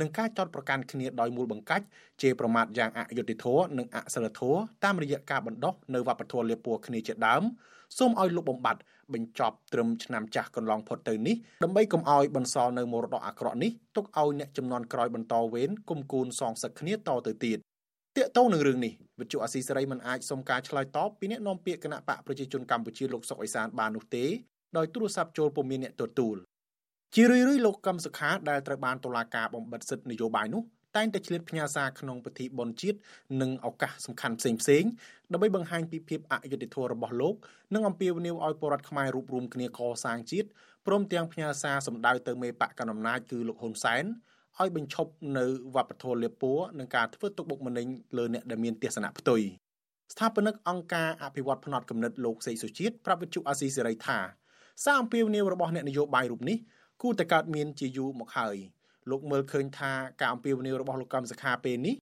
[0.00, 1.84] និងការចោតប្រកាន់គ្នាដោយមូលបង្កាច់
[2.22, 7.42] ជេរប្រមាថយ៉ាងអយុត្តិធម៌និងអសិលធម៌តាមរយៈការបណ្ដោះនៅវប្បធម៌លាពួរគ្នាជាដើម
[7.98, 8.82] សូមឲ្យលោកបំបត្តិ
[9.14, 17.58] បញ្ចប់ត្រឹមឆ្នាំចាស់កន្លងផុតទៅនេះដើម្បីកុំឲ្យបន្សល់នៅមរតកអាក្រក់នេះទុកឲ្យអ្នកចំនួនក្រោយបន្តវេនគុំគូនសងសឹកគ្នាតទៅទៀត
[18.16, 24.24] តាកតោនឹងរឿងនេះវិទ្យុអាស៊ីសេរីមិនអាចសុំការឆ្លើយតបពីអ្នកនាំពាក្យគណៈបកប្រជាជនកម្ពុជាលោកសុកអេសានបាននោះទេ
[24.76, 26.36] ដោយទូរស័ព្ទចូលពុំមានអ្នកទទួល
[27.18, 30.62] ជារឿយៗលោកកឹមសុខាដែលត្រូវបានតុលាការបំបិទសិទ្ធិនយោបាយនោះ
[30.96, 32.98] តែងតែឆ្លៀតផ្ញើសារក្នុងពិធីបុណ្យជាតិ
[33.40, 34.84] និងឱកាសសំខាន់ផ្សេងផ្សេង
[35.32, 37.34] ដើម្បីបង្ហាញពីភាពអយុត្តិធម៌របស់លោក
[37.74, 40.48] និងអំពាវនាវឲ្យពលរដ្ឋខ្មែររួបរวมគ្នាកសាងជាតិ
[40.86, 44.04] ព្រមទាំងផ្ញើសារសម្ដៅទៅមេបកកណ្ដាលអំណាចគឺលោកហ៊ុនសែន
[44.58, 45.44] ឲ្យបញ្ឈប់នៅ
[45.74, 49.40] វប្បធម៌លៀបពួរនិងការធ្វើទុកបុកម្នេញលើអ្នកដែលមានទស្សនៈផ្ទុយ
[50.12, 54.18] ស្ថាបនិកអង្គការអភិវឌ្ឍផ្នត់គំនិតលោកសេកសុជាតិប្រាប់វិទ្យុអាស៊ីសេរីថា
[54.84, 56.58] សារអំពាវនាវរបស់អ្នកនយោបាយរូបនេះ
[57.02, 58.56] គូតែកើតមានជាយូរមកហើយ
[59.10, 61.94] លោកមើលឃើញថាការអំពាវនាវរបស់លោកកម្មសខាពេលនេះ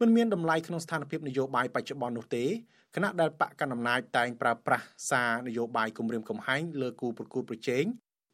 [0.00, 2.44] មិនមានតម្លៃក្នុងស្ថានភាពនយោបាយបច្ចុប្បន្ននោះទេ
[2.94, 7.84] គណៈដែលបកកណ្ដាលអំណាចតែងប្រើប្រាស់សារនយោបាយគម្រាមកំហែងលើគូប្រកួតប្រជែង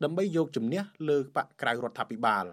[0.04, 2.44] ដើម្បីយកជំនះលើបកក្រៅរដ្ឋាភិបាល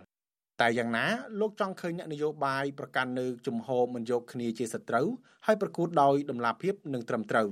[0.61, 1.05] តែយ៉ាងណា
[1.39, 5.07] លោកចង់ឃើញអ្នកនយោបាយប្រកាន់នៅជំហរមិនយកគ្នាជាសត្រូវ
[5.45, 7.49] ហើយប្រកួតដោយតម្លាភាពនិងត្រឹមត្រូវ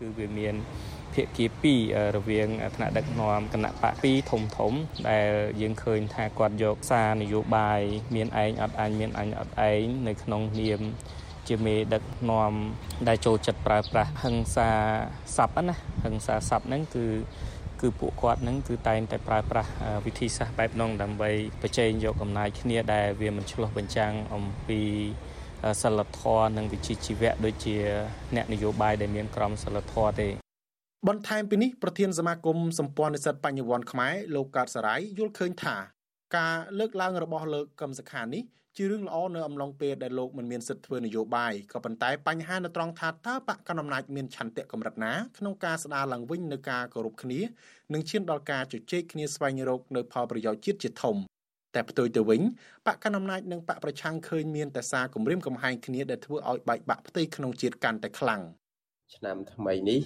[0.00, 0.54] គឺវាមាន
[1.14, 4.72] ភាគី2រវាងថ្នាក់ដឹកនាំគណៈបក2ធំធំ
[5.10, 7.80] ដែលយើងឃើញថាគាត់យកសារនយោបាយ
[8.14, 10.80] មានឯងអត់អញមានអញអត់ឯងនៅក្នុងនាម
[11.48, 12.52] ជាមេដឹកនាំ
[13.08, 14.70] ដែលចូលចិត្តប្រើប្រាស់ហិង្សា
[15.36, 17.06] ស័ព្ទណាហិង្សាស័ព្ទហ្នឹងគឺ
[17.80, 19.70] គឺពួកគាត់នឹងគឺតែងតែប្រើប្រាស់
[20.06, 21.30] វិធីសាស្ត្របែបនោះដើម្បី
[21.62, 24.80] ប្រជែងយកអំណាចគ្នាដែលវាមិនឆ្លោះបញ្ចាំងអំពី
[25.82, 27.76] សិលធម៌និងវិជ្ជាជីវៈដូចជា
[28.34, 30.47] អ្នកនយោបាយដែលមានក្រមសិលធម៌ទេ
[31.06, 35.76] បន្ថែមពីនេះប្រធានសមាគមសម្ព័ន្ធនិស្សិតបញ្ញវន្តខ្មែរលោកកើតសរាយយល់ឃើញថា
[36.36, 38.42] ការលើកឡើងរបស់លោកកឹមសុខានេះ
[38.76, 47.40] ជារឿងល្អនៅអំឡុងពេលដែលលោកមិនមានសិទ្ធិធ្វើនយោបាយក៏ប៉ុន្តែបញ្ហានៅត្រង់ថាតើបកកណ្ដាលអំណាចមានឆន្ទៈកម្រិតណាក្នុងការស្ដារឡើងវិញនៅការគោរពគ្នា
[47.92, 51.16] និងឈានដល់ការជជែកគ្នាស្វែងរកនៅផលប្រយោជន៍ជាតិជាធំ
[51.74, 52.42] តែផ្ទុយទៅវិញ
[52.86, 58.42] បកកណ្ដាលអំណាចនិងបកប្រឆាំងឃើញមានតែសារគម្រាមកំហែងគ្នាដែលធ្វើឲ្យបែកបាក់ផ្ទៃក្នុងជាតិកាន់តែខ្លាំង
[59.14, 60.00] ឆ្នាំថ្មីនេះ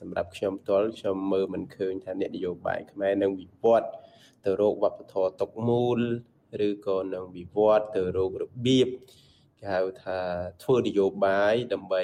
[0.00, 3.88] សម្រាប់ខ្ញុំផ្ទាល់ខ្ញុំមើលមិនឃើញថាអ្នកនយោបាយខ្មែរនឹងវិវត្ត
[4.44, 6.00] ទៅរកវប្បធម៌តុកមូល
[6.68, 8.88] ឬក៏នឹងវិវត្តទៅរករបៀប
[9.58, 10.18] គេហៅថា
[10.62, 12.02] ធ្វើនយោបាយដើម្បី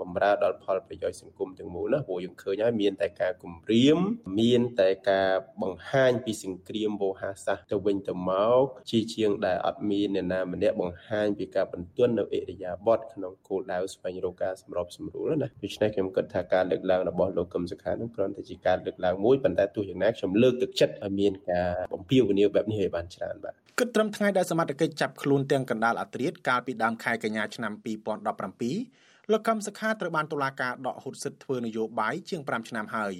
[0.00, 3.98] បំរើដល់ផលប្រយោជន៍សង្គមទាំងមូលណាព្រោះយើងឃើញហើយមានតែការគំរាម
[4.40, 5.30] មានតែការ
[5.62, 8.32] បង្ហាញពីសង្គ្រាមវោហាសាសទៅវិញទៅម
[8.62, 33.14] កជាជាងដែលអត់មានអ្នកណាម្នាក់បង្ហាញពីការបន្ទន់នៅអិរិយាបថក្នុងគោលដៅស្វែងរកការសម្របសម្រួលណាដូច្នេះខ្ញុំគិតថាការលើកឡើងរបស់លោកកឹមសុខានឹងគ្រាន់តែជាការលើកឡើងមួយប៉ុន្តែទោះយ៉ាងណាខ្ញុំលើកទឹកចិត្តឲ្យមានការបំពេញវនីបែបនេះឲ្យបានច្រើនបាទគិតត្រឹមថ្ងៃដែលសមត្ថកិច្ចចាប់ខ្លួនទាំងកណ្ដាលអាត្រៀតកាលពីដើមខែកញ្ញាឆ្នាំ2017 លោកកឹមសុខាត្រូវបានតុលាការដកហូតសិទ្ធិធ្វើនយោបាយជាង5ឆ្នាំហើយ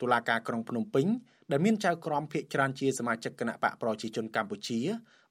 [0.00, 1.06] តុលាការក្រុងភ្នំពេញ
[1.52, 4.80] ដែលមានចៅក្រមភាគច្រើនជាសមាជិកគណៈបកប្រជាជនកម្ពុជា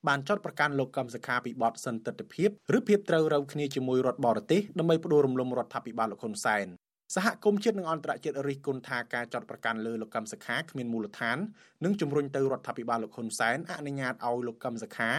[0.07, 6.67] បានចាត់ប្រកាសលោកកឹមសុខាពីបទសន្តិទ្ធភាពឬភាពត្រូវរូវគ្នាជាមួយរដ្ឋបរទេសដើម្បីផ្ដួលរំលំរដ្ឋាភិបាលលោកហ៊ុនសែន
[7.15, 11.37] សហគមន៍ជាតិនិងអន្តរជាតិរិះគន់ថាការចាត់ប្រកាន់លើលោកកឹមសុខាគ្មានមូលដ្ឋាន
[11.83, 15.11] និងជំរុញទៅរដ្ឋាភិបាលលោកហ៊ុនសែនអនុញ្ញាតឲ្យលោកកឹមសុខា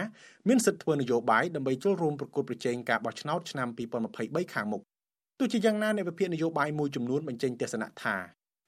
[0.47, 3.67] មានសិទ្ធិធ្វើនយោបាយដើម្បីចូលរួមប្រគល់ប្រជែងការបោះឆ្នោតឆ្នាំ
[4.11, 4.92] 2023ខាងមុខទោះ
[5.51, 8.15] ជាយ៉ាងណាអ្នកវិភាគនយោបាយមួយចំនួនបញ្ចេញទស្សនៈថា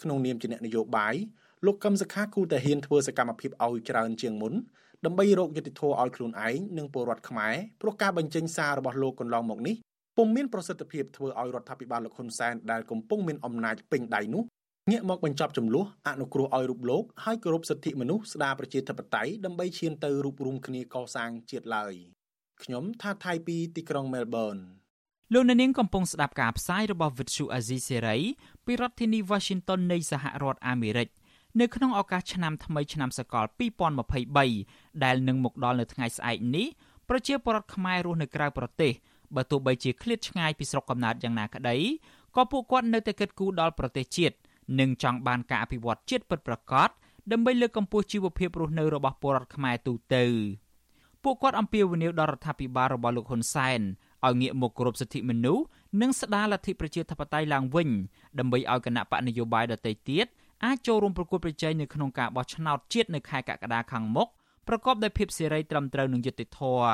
[0.01, 1.15] ក្នុងនាមជាអ្នកនយោបាយ
[1.65, 4.53] លោកកឹមសុខាគូតែហ៊ានធ្វើសកម្មភាពឲ្យច្រើនជាងមុន
[5.05, 9.75] ដើម្បីរកយុត្តិធម៌ឲ្យខ្លួនឯងនិងពលរដ្ឋខ្មែរព្រោះការបញ្ចេញសាររបស់លោកកន្លងមកនេះ
[10.17, 14.43] ពុំមានប្រសិទ្ធភាពធ្វើឲ្យរដ្ឋាភិបាលលោកហ៊ុនសែនដែលកំពុងមានអំណាចពេញដៃនោះ
[14.91, 21.93] ងាកមកបញ្ចប់ចំនួនអនុគ្រោះឲ្យរូបលោកហើយគោរពសិទ្ធិមនុស្សស្ដារប្រជាធិបតេយ្យដើម្បីឈានទៅរួបរวมគ្នាកសាងជាតិឡើយ
[22.63, 24.57] ខ្ញុំថាថៃពីទីក្រុងមែលប៊ន
[25.33, 28.21] លោកអ្នកនាងកំពុងស្ដាប់ការផ្សាយរបស់ Vuthu Azizi Serai
[28.65, 31.07] ពីរដ្ឋធានី Washington នៃសហរដ្ឋអាមេរិក
[31.61, 33.45] នៅក្នុងឱកាសឆ្នាំថ្មីឆ្នាំសកល
[34.23, 36.67] 2023ដែលនឹងមកដល់នៅថ្ងៃស្អែកនេះ
[37.09, 38.91] ប្រជាពលរដ្ឋខ្មែររស់នៅក្រៅប្រទេស
[39.35, 41.77] បើទោះបីជាឃ្លាតឆ្ងាយពីស្រុកកំណើតយ៉ាងណាក្តី
[42.35, 44.35] ក៏ពួកគាត់នៅតែគិតគូរដល់ប្រទេសជាតិ
[44.79, 46.89] និងចង់បានការអភិវឌ្ឍជាតិពិតប្រាកដ
[47.31, 50.25] ដើម្បីលើកកម្ពស់ជីវភាពរស់នៅរបស់ពលរដ្ឋខ្មែរទូទៅ
[51.23, 53.81] ពួកគាត់អំពាវនាវដល់រដ្ឋាភិបាលរបស់លោកហ៊ុនសែន
[54.25, 55.63] ឲ្យងាកមកគោរពសិទ្ធិមនុស្ស
[56.01, 57.89] និងស្ដារលទ្ធិប្រជាធិបតេយ្យឡើងវិញ
[58.39, 60.27] ដើម្បីឲ្យគណៈបកនយោបាយដទៃទៀត
[60.65, 64.27] អាចចូលរួមប្រគល់ប្រជែងនៅក្នុងការបោះឆ្នោតជាតិនៅខែកក្កដាខាងមុខ
[64.67, 66.89] ប្រកបដោយភាពសេរីត្រឹមត្រូវនិងយុត្តិធម៌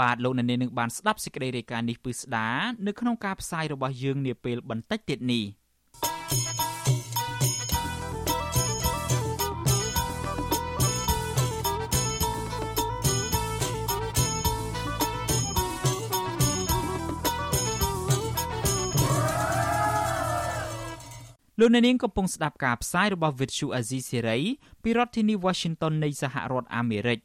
[0.00, 2.48] បាទលោកអ្នកនាងនឹងបានស្ដាប់សេចក្តីរាយការណ៍នេះពឹស្ដា
[2.86, 5.44] នៅក្នុងការផ្សាយរបស់យើងនាពេលបន្តិចទៀតនេះ
[21.62, 24.42] លោកអ្នកនាងកំពុងស្ដាប់ការផ្សាយរបស់ Vuthu Azizi Serai
[24.82, 27.18] ពីរដ្ឋធានី Washington នៃសហរដ្ឋអាមេរិក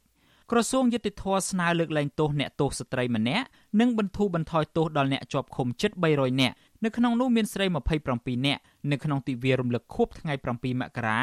[0.50, 3.46] ក្រសួងយុតិធធស្នើលើកលែងទោសអ្នកទោសស្ត្រីម្នាក់
[3.80, 7.66] និងបន្ធូរបន្ថយទោសដល់អ្នកជាប់ឃុំជិត300នាក់នៅក្នុងនោះមានស្រី
[8.06, 11.20] 27នាក់នៅក្នុងទិវារំលឹកខួបថ្ងៃ7មករា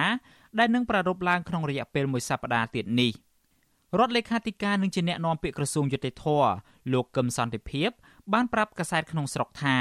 [0.59, 3.11] ដែលនឹងប្រារព្ធឡើងក្នុងរយៈពេលមួយសប្តាហ៍ទៀតនេះ
[3.99, 6.25] រដ្ឋលេខាធិការនឹងជាអ្នកនាំពាក្យក្រសួងយុតិធធ
[6.93, 7.89] លោកកឹមសន្តិភាព
[8.33, 9.77] បានប្រាប់កាសែតក្នុងស្រុកថា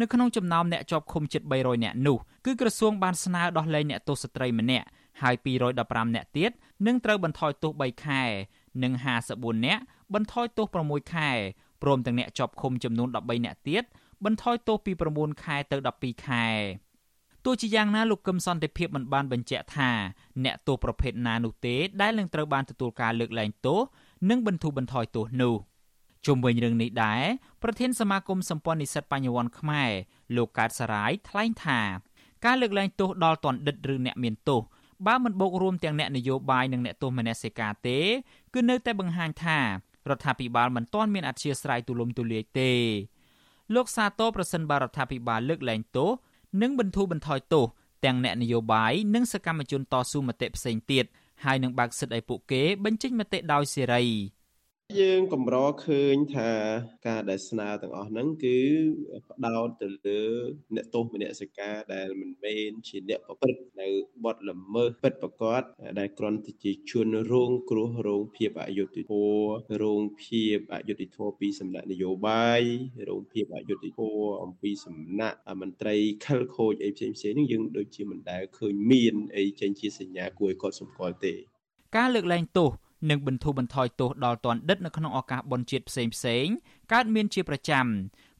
[0.00, 4.86] នៅក្នុងចំណោមអ្នកជាប់ឃុំជិត300នាក់នោះគឺក្រសួងបានស្នើដោះលែងអ្នកទោសស្ត្រីម្នាក់
[5.22, 5.34] ហើយ
[5.76, 6.50] 215នាក់ទៀត
[6.86, 8.22] នឹងត្រូវបន្ថយទោស3ខែ
[8.82, 8.92] និង
[9.28, 9.82] 54នាក់
[10.14, 11.30] បន្ថយទោស6ខែ
[11.82, 13.84] ព្រមទាំងអ្នកជាប់ឃុំចំនួន13នាក់ទៀត
[14.24, 16.46] បន្ថយទោសពី9ខែទៅ12ខែ
[17.44, 19.90] ទោះជាយ៉ាងណាលោកកឹមសន្តិភាពមិនបានបញ្ជាក់ថា
[20.44, 23.80] អ្នកទោសប្រភេទណានោះទេដែលនឹងត្រូវបានទទួលការលើកលែងទោស
[24.30, 25.54] និងបន្ធូរបន្ថយទោសនោះ។
[26.26, 27.22] ជុំវិញរឿងនេះដែរ
[27.62, 29.90] ប្រធានសមាគមសម្ព័ន្ធនិស្សិតបញ្ញវន្តខ្មែរ
[30.36, 31.80] លោកកើតសរាយថ្លែងថា
[32.44, 34.60] ការលើកលែងទោសដល់ទណ្ឌិតឬអ្នកមានទោស
[35.06, 37.98] បើមិនបូករួមទាំងអ្នកនយោបាយនិងអ្នកទោសមនសិការទេ
[38.54, 42.72] គឺនៅតែបង្ហាញថារដ្ឋាភិបាលមិនទាន់មានអធិស្ឋានទូលំទូលាយទេ
[43.74, 46.10] លោកសាទរប្រសិនបើរដ្ឋាភិបាលលើកលែងទោស
[46.62, 47.66] និងបន្ធូរបន្ថយទោស
[48.04, 51.04] ទាំងអ្នកនយោបាយនិងសកម្មជនតស៊ូមតិផ្សេងទៀត
[51.44, 54.04] ហើយនឹងបើកសិទ្ធិឲ្យពួកគេបញ្ចេញមតិដោយសេរី
[55.00, 56.50] យើងកម្រឃើញថា
[57.06, 58.58] ការដែលស្នើទាំងអស់ហ្នឹងគឺ
[59.30, 60.22] ផ្ដោតទៅលើ
[60.74, 63.88] អ្នកទោសមនសិការដែលមិនមែនជាអ្នកប្រព្រឹត្តនៅ
[64.24, 65.62] បទល្មើសពិតប្រាកដ
[65.98, 72.62] ដែលគ្រាន់តែជាជនរងគ្រោះរងភាពអយុត្តិធម៌រងភាពអយុត្តិធម៌ពីសំណាក់នយោបាយ
[73.08, 81.34] រងភាពអយុត្តិធម៌អំពីសំណាក់មន្ត្រីខិលខូចអីផ្សេងផ្សេងហ្នឹងយើងដូចជាមិនដែលឃើញមានអីចេញជាសញ្ញាគួរឲ្យកត់សម្គាល់ទេ
[81.96, 82.70] ការលើកលែងទោស
[83.10, 86.46] និងបន្ធូរបន្ថយទោសដល់ទណ្ឌិតនៅក្នុងឱកាសបុណ្យជាតិផ្សេងផ្សេង
[86.92, 87.86] កើតមានជាប្រចាំ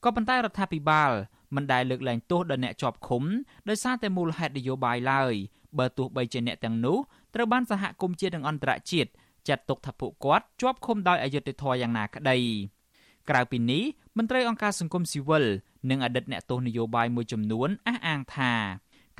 [0.05, 1.11] ក៏ប៉ុន្តែរដ្ឋាភិបាល
[1.55, 3.23] មិនដែលលើកលែងទោសដល់អ្នកជាប់ឃុំ
[3.69, 5.35] ដោយសារតែមូលហេតុនយោបាយឡើយ
[5.79, 6.99] បើទោះបីជាអ្នកទាំងនោះ
[7.35, 9.11] ត្រូវបានសហគមន៍ជាតិនិងអន្តរជាតិ
[9.49, 12.39] ចាត់ទុកថាពួកគាត់ជាប់ឃុំដោយអយុត្តិធម៌យ៉ាងណាក្តី
[13.31, 13.83] ក្រៅពីនេះ
[14.17, 15.45] មន្ត្រីអង្គការសង្គមស៊ីវិល
[15.91, 18.53] និងអតីតអ្នកទោសនយោបាយមួយចំនួនអះអាងថា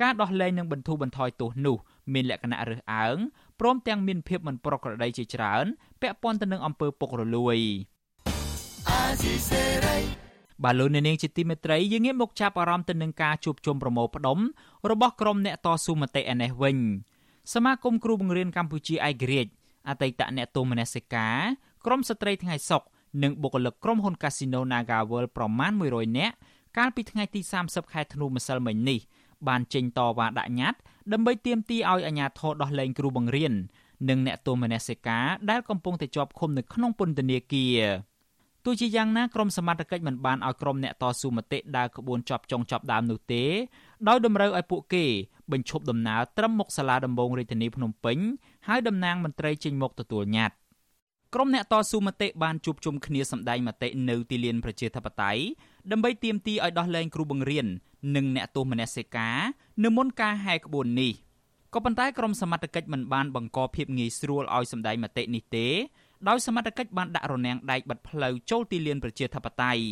[0.01, 1.77] ការដោះលែងនិងបន្ធូរបន្ថយទោសនោះ
[2.13, 3.17] មានលក្ខណៈរើសអើង
[3.59, 5.65] ព្រមទាំងមានភាពមិនប្រក្រតីជាច្រើន
[6.01, 7.57] ពាក់ព័ន្ធទៅនឹងអំពើពុករលួយ
[10.63, 14.37] បាឡូននាងជាទីមេត្រីយើងងាកមកចាប់អារម្មណ៍ទៅនឹងការជួបជុំប្រមូលផ្ដុំ
[14.91, 16.77] របស់ក្រុមអ្នកតស៊ូមតិឯនេះវិញ
[17.53, 19.51] សមាគមគ្រូបង្រៀនកម្ពុជាឯករាជ្យ
[19.89, 21.37] អតីតអ្នកទោសមនសិការ
[21.85, 22.81] ក្រុមស្ត្រីថ្ងៃសុក
[23.23, 26.35] និងបុគ្គលិកក្រុមហ៊ុន Casino Naga World ប្រមាណ100នាក់
[26.77, 28.99] កាលពីថ្ងៃទី30ខែធ្នូម្សិលមិញនេះ
[29.47, 30.79] បានចេញតវ៉ាដាក់ញត្តិ
[31.13, 33.53] ដើម្បីទាមទារឲ្យអាជ្ញាធរដោះលែងគ្រូបង្រៀន
[34.09, 37.81] និងអ្នកទោសមនសិការដែលកំពុងតែជាប់ឃុំនៅក្នុងពន្ធនាគារ
[38.65, 43.43] ទោះជាយ៉ាងណាក្រមសមត្ថកិច្ចមិនបានឲ្យក្រុមអ្នកតស៊ូមតិដើរក្បួនជាប់ចុងចាប់ដើមនោះទេ
[44.07, 45.05] ដោយតម្រូវឲ្យពួកគេ
[45.51, 48.17] បញ្ឈប់ដំណើរត្រឹមមុខសាលាដំបងរាជធានីភ្នំពេញ
[48.67, 50.55] ហើយតំណាងមន្ត្រីចេញមកទទួលញត្តិ
[51.33, 55.41] ក្រុមអ្នកតស៊ូមតិបានជួបជុំគ្នាសម្ដែងមតិនៅទីលានប្រជាធិបតេយ្យ
[55.91, 57.67] ដើម្បីទាមទារឲ្យដោះលែងគ្រូបង្រៀន
[58.15, 59.37] និងអ្នកទោសមនសិការ
[59.83, 61.13] នៅមុនការហែកក្បួននេះ
[61.73, 65.67] ក៏ប៉ុន្តែក្រុមសមត្ថកិច្ចមិនបានបង្កភាពងាយស្រួលឲ្យសម្ដែងមតិនេះទេ
[66.27, 69.83] ដោយសមត្ថកិច្ចបានដាក់រនាំងដែកបិទផ្លូវចូលទីលានប្រជាធិបតេយ្យ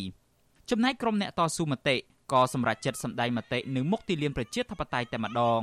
[0.70, 1.96] ចំណែកក្រុមអ្នកតស៊ូមតិ
[2.32, 5.62] ក៏សម្រេចចិត្តសម្ដែងមតិនៅមុខទីលានប្រជាធិបតេយ្យតែម្ដង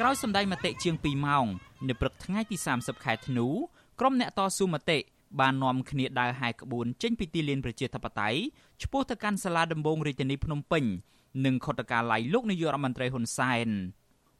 [0.00, 1.46] ក្រោយសម្ដែងមតិជាង2ម៉ោង
[1.88, 3.48] នៅព្រឹកថ្ងៃទី30ខែធ្នូ
[4.00, 4.98] ក្រុមអ្នកតស៊ូមតិ
[5.40, 8.38] បាននាំគ្នាដើរហែកក្បួនចេញពីទីលានប្រជាធិបតេយ្យ
[8.82, 10.84] ឆ្ពោះទៅកាន់សាលាដំបងរាជធានីភ្នំពេញ
[11.44, 13.68] និងខុទ្ទកាល័យលោកនាយករដ្ឋមន្ត្រីហ៊ុនសែន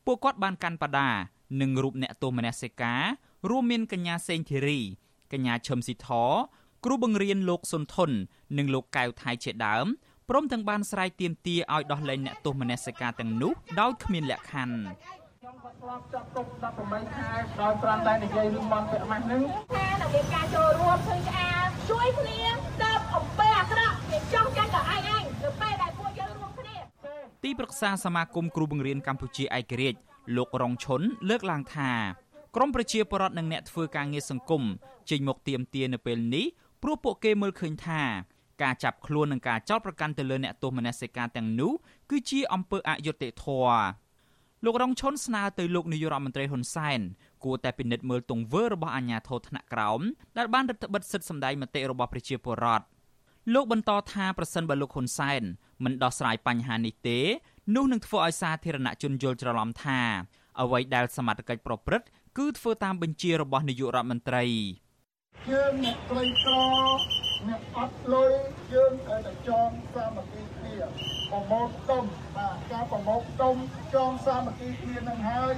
[0.07, 1.11] ពួកគាត់បានកាន់បដា
[1.61, 3.03] និងរូបអ្នកទោសមនសិការ
[3.51, 4.81] រួមមានកញ្ញាសេងធីរី
[5.33, 6.09] កញ្ញាឈឹមស៊ីធ
[6.85, 8.11] គ្រូបង្រៀនលោកសុនធន
[8.59, 9.87] និងលោកកៅថៃជាដើម
[10.29, 15.26] ព្រមទាំងបានស្រ័យទាមទារឲ្យដោះលែងអ្នកទោសមនសិការទាំងនោះដោយគ្មានលក្ខខណ្ឌខ្ញុំក៏
[15.83, 16.47] ធ្លាប់ចាប់ទុក
[16.83, 19.43] 18ខែដោយប្រាំតែនិយាយរឿងមកពាក់ម៉ាស់នឹង
[19.75, 22.41] ថានៅមានការចូលរួមឃើញស្អាតជួយគ្នា
[22.83, 26.77] ទៅអំពើអាក្រក់គេចង់ចាញ់ដល់ឯងឯងនៅពេលដែលពួកយើងរួមគ្នា
[27.45, 29.99] ទីប្រឹក្សាសមាគមគ្រូបង្រៀនកម្ពុជាឯករាជ្យ
[30.37, 31.91] លោករងឈុនលើកឡើងថា
[32.57, 34.63] ក្រមប្រជាពលរដ្ឋនិងអ្នកធ្វើការងារសង្គម
[35.11, 36.47] ចេញមកទៀមទានៅពេលនេះ
[36.83, 38.03] ព្រោះពួកគេមើលឃើញថា
[38.63, 41.73] ការចាប់ខ្លួននិងការចោទប្រកាន់ទៅលើអ្នកទោសមនសិការទាំងនោះ
[42.11, 44.06] គឺជាអំពើអយុត្តិធម៌
[44.65, 47.01] លោករងឈុនស្នើទៅលោកនាយករដ្ឋមន្ត្រីហ៊ុនសែន
[47.45, 50.01] គួរតែពិនិត្យមើលទង្វើរបស់អាជ្ញាធរថ្នាក់ក្រោម
[50.39, 52.85] ដែលបានរដ្ឋបិទសិទ្ធិសម្ដែងមតិរបស់ប្រជាពលរដ្ឋ
[53.55, 55.43] លោកបន្តថាប្រសិនបើលោកហ៊ុនសែន
[55.85, 57.19] មិនដោះស្រាយបញ្ហានេះទេ
[57.75, 60.01] នោះនឹងធ្វើឲ្យសាធារណជនយល់ច្រឡំថា
[60.61, 62.07] អ្វីដែលសមត្ថកិច្ចប្រព្រឹត្ត
[62.39, 64.45] គឺធ្វើតាមបញ្ជារបស់នាយករដ្ឋមន្ត្រី
[65.51, 66.55] យើងអ្នកក្រីក្រ
[67.49, 68.33] អ្នកអត់លុយ
[68.73, 70.77] យើងត្រូវតែចងសាមគ្គីគ្នា
[71.31, 72.05] ប្រមូលទុំ
[72.37, 73.57] បាទការប្រមូលទុំ
[73.95, 75.55] ចងសាមគ្គីគ្នានឹងហើយ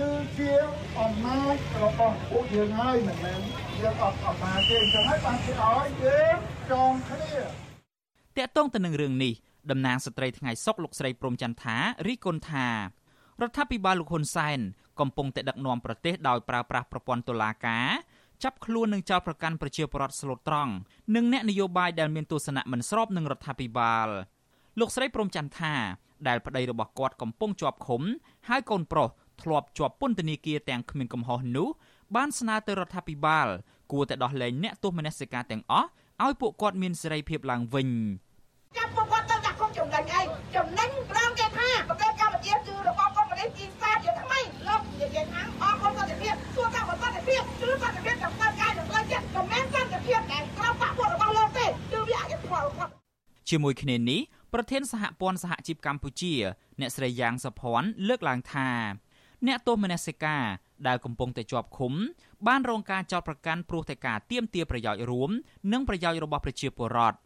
[0.00, 0.52] គឺជា
[1.00, 3.40] អំណាចរបស់ពួកយើងហើយមិនមែន
[3.80, 6.36] យើងអត់អំណាចទេអញ្ចឹងហើយបានគេឲ្យយើង
[6.70, 9.34] ចងគ្នាតកតងទៅនឹងរឿងនេះ
[9.70, 12.68] តំណាងស្ត្រីថ្ងៃសុកលោកស្រីព្រំចន្ទថារីគុណថា
[13.40, 14.58] រដ្ឋាភិបាលលោកហ៊ុនសែន
[15.00, 17.88] កំពុងតែដឹកនាំប្រទេសដោយប្រើប្រាស់ប្រព័ន្ធតុលាការ
[18.44, 20.72] ចាប់ខ្លួននិងចោទប្រកាន់ប្រជាពលរដ្ឋស្លូតត្រង់
[21.14, 24.08] និងអ្នកនយោបាយដែលមានទស្សនៈមិនស្របនឹងរដ្ឋាភិបាល
[24.80, 25.74] លោកស្រីព្រំចន្ទថា
[26.28, 28.02] ដែលប្តីរបស់គាត់កំពុងជាប់ឃុំ
[28.48, 29.08] ហើយកូនប្រុស
[29.42, 31.68] ធ្លាប់ជាប់ពន្ធនាគារទាំងគ្មានកំហុសនោះ
[32.16, 33.48] បានស្នើទៅរដ្ឋាភិបាល
[33.92, 35.88] គួរតែដោះលែងអ្នកទោសមនសិការទាំងអស់
[36.24, 37.88] ឲ្យពួកគាត់មានសេរីភាពឡើងវិញ
[38.76, 40.26] ចាប់ពួកគាត់ទៅដាក់គុំចំណេញឯង
[40.56, 41.46] ចំណេញប្រងគេ
[50.06, 52.90] ភាពដែលក្រៅបាក់ពួករបស់លោកទេគឺវាអយុត្តិធម៌របស់
[53.48, 54.20] ជាមួយគ្នានេះ
[54.52, 56.34] ប្រធានសហព័ន្ធសហជីពកម្ពុជា
[56.80, 58.70] អ្នកស្រីយ៉ាងសុភ័ណ្ឌលើកឡើងថា
[59.46, 60.44] អ្នកទោសមនសិការ
[60.86, 61.92] ដែលកំពុងតែជាប់ឃុំ
[62.46, 65.30] បានរងការចោទប្រកាន់ព្រោះតែការទាមទារប្រយោជន៍រួម
[65.72, 67.16] និងប្រយោជន៍របស់ប្រជាពលរដ្ឋ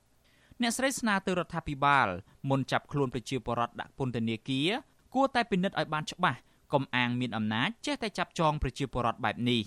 [0.63, 2.09] អ្នកស្រីស្នើទៅរដ្ឋាភិបាល
[2.51, 4.71] មុនចាប់ខ្លួនប្រជាពលរដ្ឋដាក់ពន្ធនាគារ
[5.15, 6.39] គួរតែពិនិត្យឲ្យបានច្បាស់
[6.73, 9.63] កុំអាងមានអំណាចចេះតែចាប់ចងប្រជាពលរដ្ឋបែបនេះ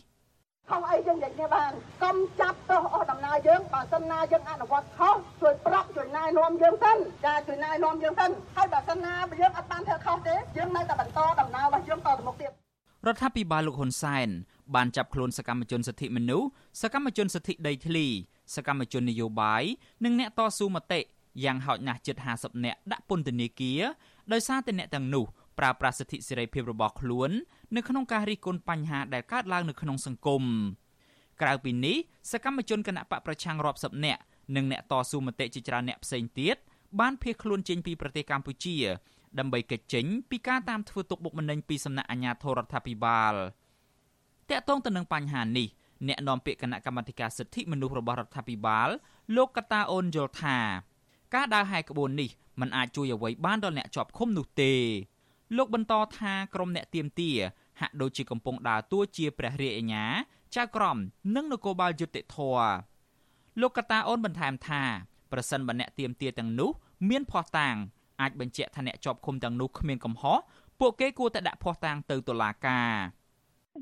[0.70, 1.72] ខុសអីយើងនិយាយគ្នាបាន
[2.04, 12.52] កុំចាប់ទោសអស់ដំណើរយើងបើសិនណាយើងអនុវត្តខុសជួយប្រាប់ជួយណែនាំយើងសិនចាជួយណែនាំយើងសិនហើយបើសិនណាយើងអត់បានធ្វើខុសទេយើងនៅតែបន្តដំណើររបស់យើងតទៅមុខទៀត
[13.08, 14.30] រដ្ឋាភិបាលលោកហ៊ុនសែន
[14.76, 16.48] បានចាប់ខ្លួនសកម្មជនសិទ្ធិមនុស្ស
[16.82, 18.08] សកម្មជនសិទ្ធិដីធ្លី
[18.56, 19.64] សកម្មជននយោបាយ
[20.04, 21.02] និងអ្នកតស៊ូមតិ
[21.44, 23.82] យ៉ាងហោចណាស់ជិត50នាក់ដាក់ពន្ធនាគារ
[24.34, 25.26] ដោយសារតែអ្នកទាំងនោះ
[25.60, 27.30] ប្រើប្រាស់សិទ្ធិសេរីភាពរបស់ខ្លួន
[27.76, 30.44] នៅក្នុងការរិះគន់បញ្ហាដែលកើតឡើងនៅក្នុងសង្គម
[31.42, 31.98] ក្រៅពីនេះ
[32.32, 34.22] សកម្មជនគណៈបកប្រឆាំងរាប់សិបនាក់
[34.56, 36.58] និងអ្នកតស៊ូមតិជាច្រើនអ្នកផ្សេងទៀត
[37.00, 38.76] បានភៀសខ្លួនចេញពីប្រទេសកម្ពុជា
[39.40, 43.34] ដើម្បីគេចចេញពីការតាមធ្វើទុកបុកម្នេញពីសំណាក់អាជ្ញាធររដ្ឋាភិបាល
[44.50, 45.68] តកតងទៅនឹងបញ្ហានេះ
[46.08, 48.90] អ្នកនាំពាក្យគណៈកម្មាធិការសិទ្ធិមនុស្សរបស់រដ្ឋាភិបាល
[49.36, 50.58] លោកកតាអូនយល់ថា
[51.36, 54.74] ការដើរហែកក្បួននេះมันអាចជួយអ្វីបានដល់អ្នកជាប់ឃុំនោះទេ
[55.58, 57.32] លោកបន្តថាក្រុមអ្នកទៀមទា
[57.82, 60.06] ហាក់ដូចជាកំពុងដើរតួជាព្រះរាជអាជ្ញា
[60.56, 60.98] ចៅក្រម
[61.36, 62.38] និងនគរបាលយុតិធធ
[63.62, 64.84] លោកកតាអូនបន្ថែមថា
[65.32, 66.72] ប្រសិនបើអ្នកទៀមទាទាំងនោះ
[67.10, 67.76] មានភ័ស្តុតាង
[68.22, 70.40] អាចបញ្ជាក់ថាអ្នកជាប់ឃុំទាំងនោះគ្មានកំហុស
[70.80, 72.92] ពួកគេគួរតែដាក់ភ័ស្តុតាងទៅតុលាការ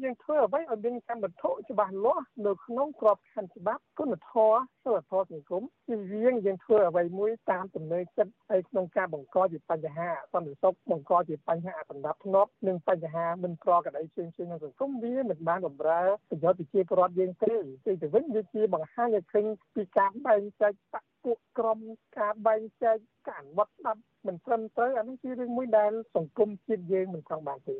[0.04, 17.54] យើងធ្វើអ្វីឲ្យមានកម្មវត្ថុច្បាស់លាស់នៅក្នុងក្របខ័ណ្ឌច្បាប់គុណធម៌សិលធម៌សង្គមជាយើងយើងធ្វើអ្វីមួយតាមទំនេរចិត្តហើយក្នុងការបង្កជាបញ្ហាសន្តិសុខបង្កជាបញ្ហាអសន្តិភាពនិងបញ្ហាមិនប្រក្រតីផ្សេងៗក្នុងសង្គមវាមិនបានបម្រើប្រយោជន៍ប្រជាពលរដ្ឋយើងទេ
[17.86, 21.80] ទីទៅវិញវាជាបង្ហាញឲ្យឃើញពីការបែងចែកបកពួកក្រុម
[22.20, 22.98] ការបែងចែក
[23.30, 27.78] ការវត្តដាប់មិនត្រឹមត្រូវអានេះជារឿងមួយដែលសង្គមជាតិយើងមិនចង់បានទេ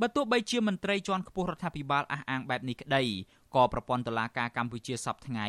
[0.00, 3.02] បើទោះបីជាមន្ត្រីជាន់ខ្ពស់រដ្ឋាភិបាលអះអាងបែបនេះក្តី
[3.54, 5.46] ក៏ប្រព័ន្ធតុលាការកម្ពុជាសពថ្ងៃ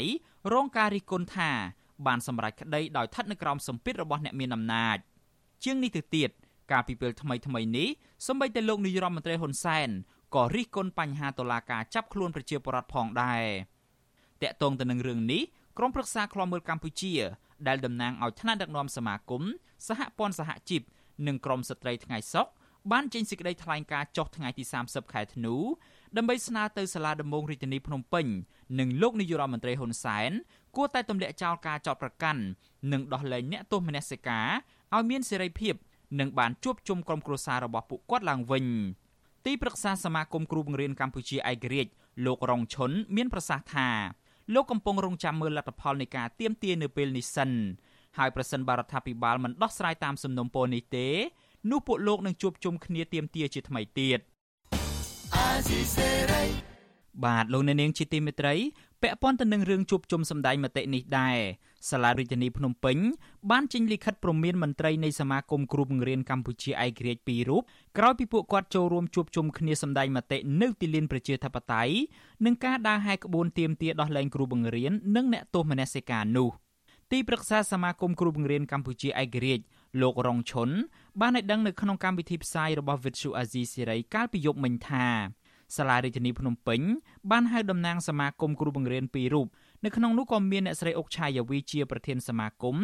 [0.53, 1.51] រងការរិះគន់ថា
[2.07, 4.97] បានសម្រេចក្តីដោយស្ថិតនៅក្រោមសម្ពាធរបស់អ្នកមានអំណាច
[5.63, 6.29] ជាងនេះទៅទៀត
[6.71, 7.89] ការពីពេលថ្មីថ្មីនេះ
[8.27, 9.89] សម្បីតែលោកនាយរដ្ឋមន្ត្រីហ៊ុនសែន
[10.35, 13.43] ក៏រិះគន់បញ្ហាតុលាការចាប់ខ្លួនប្រជាពលរដ្ឋផងដែរ
[14.41, 15.41] តាក់ទងទៅនឹងរឿងនេះ
[15.77, 17.13] ក្រុមប្រឹក្សាឃ្លាំមើលកម្ពុជា
[17.67, 19.43] ដែលតំណាងឲ្យថ្នាក់ដឹកនាំសមាគម
[19.87, 20.81] សហព័ន្ធសហជីព
[21.27, 22.47] និងក្រមស្ត្រីថ្ងៃសុក
[22.91, 25.55] បានចេញសេចក្តីថ្លែងការណ៍ចុះថ្ងៃទី30ខែធ្នូ
[26.17, 28.25] ដើម្បីស្នើទៅសាលាដំបងរាជធានីភ្នំពេញ
[28.79, 30.31] និងលោកនាយករដ្ឋមន្ត្រីហ៊ុនសែន
[30.75, 32.41] គួរតែទម្លាក់ចោលការចោទប្រកាន់
[32.91, 34.47] និងដោះលែងអ្នកទោសមនសិការ
[34.95, 35.73] ឲ្យមានសេរីភាព
[36.19, 38.65] និងបានជួបជុំក្រុមគ្រួសាររបស់ពួកគាត់ឡើងវិញ
[39.45, 41.91] ទីប្រឹក្សាសមាគមគ្រូបង្រៀនកម្ពុជាឯករាជ្យ
[42.25, 43.89] លោករងឈុនមានប្រសាសន៍ថា
[44.53, 47.51] លោកកំពុងរងចាំមើលលទ្ធផលនៃការទៀមទានៅពេលនេះសិន
[48.17, 51.07] ហើយប្រសិនបរដ្ឋាភិបាលមិនដោះស្រាយតាមសំណុំពរនេះទេ
[51.69, 54.19] នោះពួកលោកនឹងជួបជុំគ្នាទៀមទាជាថ្មីទៀត
[57.25, 58.55] បាទលោកអ្នកនាងជាទីមេត្រី
[59.01, 61.37] ពាក់ព័ន្ធទៅនឹងរឿងជួបជុំសម្ដែងមតិនេះដែរ
[61.89, 62.97] សាលារដ្ឋាភិបាលភ្នំពេញ
[63.51, 67.61] បានចេញលិខិតព្រមានមន្ត្រីនៃសមាគមគ្រូបង្រៀនកម្ពុជាឯករាជ្យពីររូប
[67.97, 71.93] ក្រោយពីពួកគាត់ចូលរួមជួបជុំគ្នាសម្ដែងមតិនៅទីលានប្រជាធិបតេយ្យ
[72.45, 76.49] នឹងការដើរហែកក្បួនទាមទារដោះលែងគ្រូបង្រៀននិងអ្នកទោសមនសិការនោះ
[77.11, 79.63] ទីប្រឹក្សាសមាគមគ្រូបង្រៀនកម្ពុជាឯករាជ្យ
[80.01, 80.69] លោករងឈុន
[81.21, 85.07] បានឲ្យដឹងនៅក្នុងកម្មវិធីផ្សាយរបស់វិទ្យុអាស៊ីសេរីកាលពីយប់មិញថា
[85.77, 86.81] សាលារាជធានីភ្នំពេញ
[87.31, 89.47] បានហៅតំណាងសមាគមគ្រូបង្រៀនពីររូប
[89.85, 92.75] នៅក្នុងនោះក៏មានអ្នកស្រីអុកឆាយាវីជាប្រធានសមាគម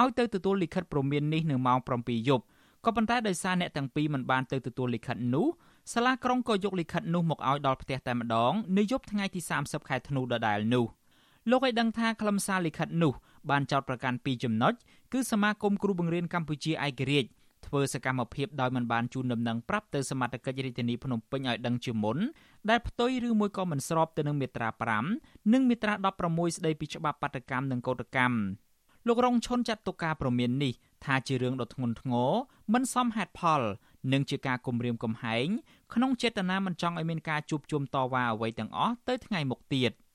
[0.00, 2.44] ឲ្យទៅទទួលលិខិតព្រមាននេះនៅម៉ោង7យប់
[2.84, 5.46] ក៏ប៉ុន្តែដោយសារអ្នកទាំងពីរមិនបានទៅទទួលលិខិតនោះ
[5.92, 10.84] សាលាក្រុងក៏យកលិខិតនោះមកឲ្យដល់ផ្ទះតែម្ដងនៅយប់ថ្ងៃទី30ខែធ្នូដដែលនោះ
[11.50, 13.12] លោកឲ្យដឹងថាខ្លឹមសារលិខិតនោះ
[13.50, 14.72] បានចោទប្រកាន់ពីចំណុច
[15.12, 17.30] គឺសមាគមគ្រូបង្រៀនកម្ពុជាឯករាជ្យ
[17.68, 22.18] ធ្វើសកម្មភាពដោយមិនបានជូនដំណឹងប្រាប់ទៅសមត្ថកិច្ចរាជធានីភ្នំពេញឲ្យដឹងជាមុន
[22.70, 24.68] ដែលផ្ទុយឬមួយក៏មិនស្របទៅនឹងមាត្រា
[25.10, 25.94] 5និងមាត្រា
[26.26, 28.38] 16ស្តីពីច្បាប់បាតកម្មនិងកោតកម្ម
[29.06, 30.72] លោករងឈុនចាត់ទុកការប្រមាននេះ
[31.04, 32.32] ថាជារឿងដ៏ធ្ងន់ធ្ងរ
[32.72, 33.62] មិនសមហេតុផល
[34.12, 35.46] និងជាការគំរាមកំហែង
[35.94, 39.92] ក្នុងចេតនាមិនចង់ឲ្យមានការជួបជុំតវ៉ាអ្វីទាំងអស់ទៅថ្ងៃមុខទៀត។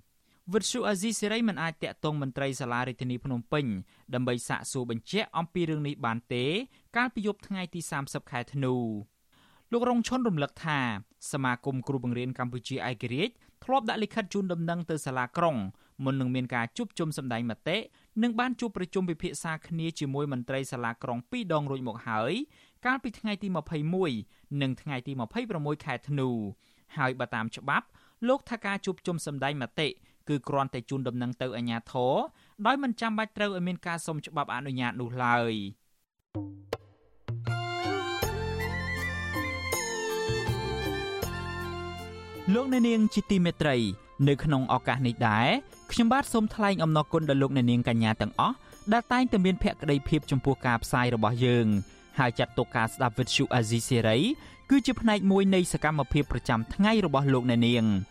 [0.54, 3.66] វិទ្យុអាស៊ីសេរីមិនអាចតាក់ទងមន្ត្រីសាលារដ្ឋាភិបាលភ្នំពេញ
[4.14, 6.46] ដើម្បីសាកសួរបញ្ជាក់អំពីរឿងនេះបានទេ
[6.98, 8.76] កាលពីយប់ថ្ងៃទី30ខែធ្នូ
[9.72, 10.80] លោករងឈុនរំលឹកថា
[11.32, 13.34] សមាគមគ្រូបង្រៀនកម្ពុជាឯករាជ្យ
[13.64, 15.56] ធ្លាប់ដាក់លិខិតជូនដំណឹងទៅសាលាក្រុង
[16.04, 17.78] មុននឹងមានការជួបជុំសម្ដែងមតិ
[18.24, 22.34] និងបានជួបប្រជុំពិភាក្សាគ្នាជាមួយមន្ត្រីសាលាក្រុងពីរដងរួចមកហើយ
[22.86, 23.48] កាលពីថ្ងៃទី
[24.06, 25.14] 21និងថ្ងៃទី
[25.50, 26.30] 26ខែធ្នូ
[26.98, 27.88] ហើយបើតាមច្បាប់
[28.28, 29.90] លោកថាការជួបជុំសម្ដែងមតិ
[30.30, 32.14] គឺគ្រាន់តែជូនដំណឹងទៅអាជ្ញាធរ
[32.66, 35.54] ដោយមិនចាំបាច់ត្រូវឲ្យមានការសុំច្បាប់អនុញ្ញាតនោះឡើយ
[42.54, 43.78] លោកអ្នកនាងជាទីមេត្រី
[44.28, 45.48] នៅក្នុងឱកាសនេះដែរ
[45.92, 48.56] ខ្ញុំបាទសូមថ្លែងអំណរគុណដល់លោកអ្នកនាងកញ្ញាទាំងអស់
[48.94, 51.68] ដែលតែងតែមានភក្ដីភាពចំពោះការផ្សាយរបស់យើង
[52.20, 54.18] ហើយចាត់ទុកការស្ដាប់វិទ្យុអាស៊ីសេរី
[54.70, 57.86] គឺជាផ្នែកមួយនៃសកម្មភាពប្រចាំថ្ងៃរបស់លោកអ្នកនាង។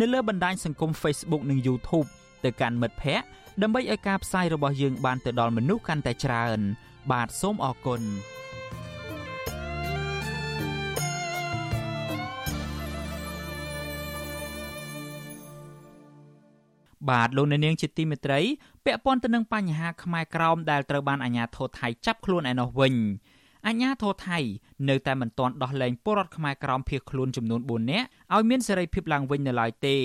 [0.00, 2.08] នៅលើបណ្ដាញសង្គម Facebook និង YouTube
[2.44, 3.26] ទៅកាន់មិត្តភ័ក្តិ
[3.62, 6.60] ដើម្បីឲ្យការផ្សាយរបស់យើងបានទៅដល់មនុស្សកាន់តែច្រើន
[7.12, 8.02] បាទសូមអរគុណ
[17.10, 18.40] បាទលោកអ្នកនាងជាទីមេត្រី
[18.84, 22.94] ពាក់ព័ន្ធទៅនឹងបញ្ហាខ្មែរក្រោមដែលត្រូវបានអាជ្ញាធរថៃចាប់ខ្លួនឯណោះវិញ
[23.68, 24.38] អាញាធរថៃ
[24.88, 29.96] នៅតែមិនទាន់ដោះលែងពលរដ្ឋខ្មែរក្រោមភៀសខ្លួនចំនួន4នាក់ឲ្យមានសេរីភាពឡើងវិញនៅឡើយទេ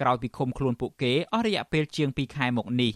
[0.00, 2.92] ក្រោយពីឃុំខ្លួនពួកគេអស់រយៈពេលជាង2ខែមកនេះ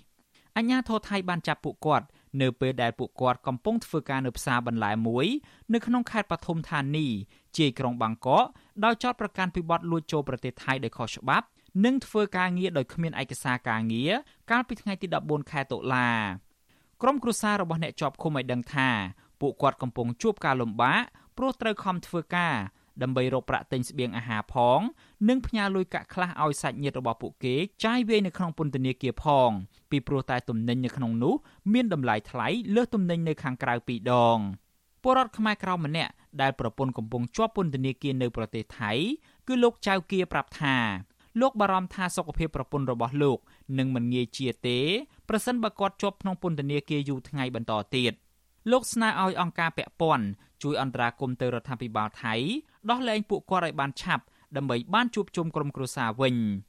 [0.57, 2.07] អាញាធរថៃបានចាប់ពួកគាត់
[2.41, 5.27] នៅពេលដែលពួកគាត់កំពុងធ្វើការនៅផ្សារបន្លែមួយ
[5.73, 7.07] នៅក្នុងខេត្តបឋមធានី
[7.57, 8.45] ជាយក្រុងបាងកក
[8.85, 11.47] ដោយចោទប្រកាន់ពីបទលួចចូលប្រទេសថៃដោយខុសច្បាប់
[11.85, 14.13] និងធ្វើការងារដោយគ្មានឯកសារការងារ
[14.51, 16.09] កាលពីថ្ងៃទី14ខែតុលា
[17.03, 18.89] ក្រុមគ្រួសាររបស់អ្នកជាប់ឃុំឲ្យដឹងថា
[19.41, 21.01] ពួកគាត់កំពុងជួបការលំបាក
[21.37, 22.57] ព្រោះត្រូវខំធ្វើការ
[23.03, 24.81] ដើម្បីរកប្រាក់ទិញស្បៀងអាហារផង
[25.29, 29.51] និងផ្ញើលុយកាក់ខ្លះឲ្យសាច់ញាតិរបស់ពួកគេចាយវាយនៅក្នុងពន្ធនាគារផង
[29.91, 31.35] ពីព្រោះតែទំនិញនៅក្នុងនោះ
[31.73, 34.39] មានតម្លៃថ្លៃលើសទំនិញនៅខាងក្រៅពីរដង
[35.03, 36.13] ពលរដ្ឋខ្មែរក្រៅម្នាក់
[36.43, 38.93] ដែលប្រពន្ធកំពុងជាប់ពន្ធនាគារនៅប្រទេសថៃ
[39.47, 40.77] គឺលោកចៅគៀប្រាប់ថា
[41.41, 43.39] លោកបារម្ភថាសុខភាពប្រពន្ធរបស់លោក
[43.79, 44.79] នឹងមិនងាយជាទេ
[45.29, 48.13] ប្រសិនបើគាត់ជាប់ក្នុងពន្ធនាគារយូរថ្ងៃបន្តទៀត។
[48.73, 50.27] លោកស្នើឲ្យអង្គការពាក់ព័ន្ធ
[50.63, 52.35] ជួយអន្តរាគមន៍ទៅរដ្ឋាភិបាលថៃ
[52.91, 54.25] ដោះលែងពួកគាត់ឲ្យបានឆាប់
[54.57, 56.35] ដើម្បីបានជួបជុំក្រុមគ្រួសារវិញ។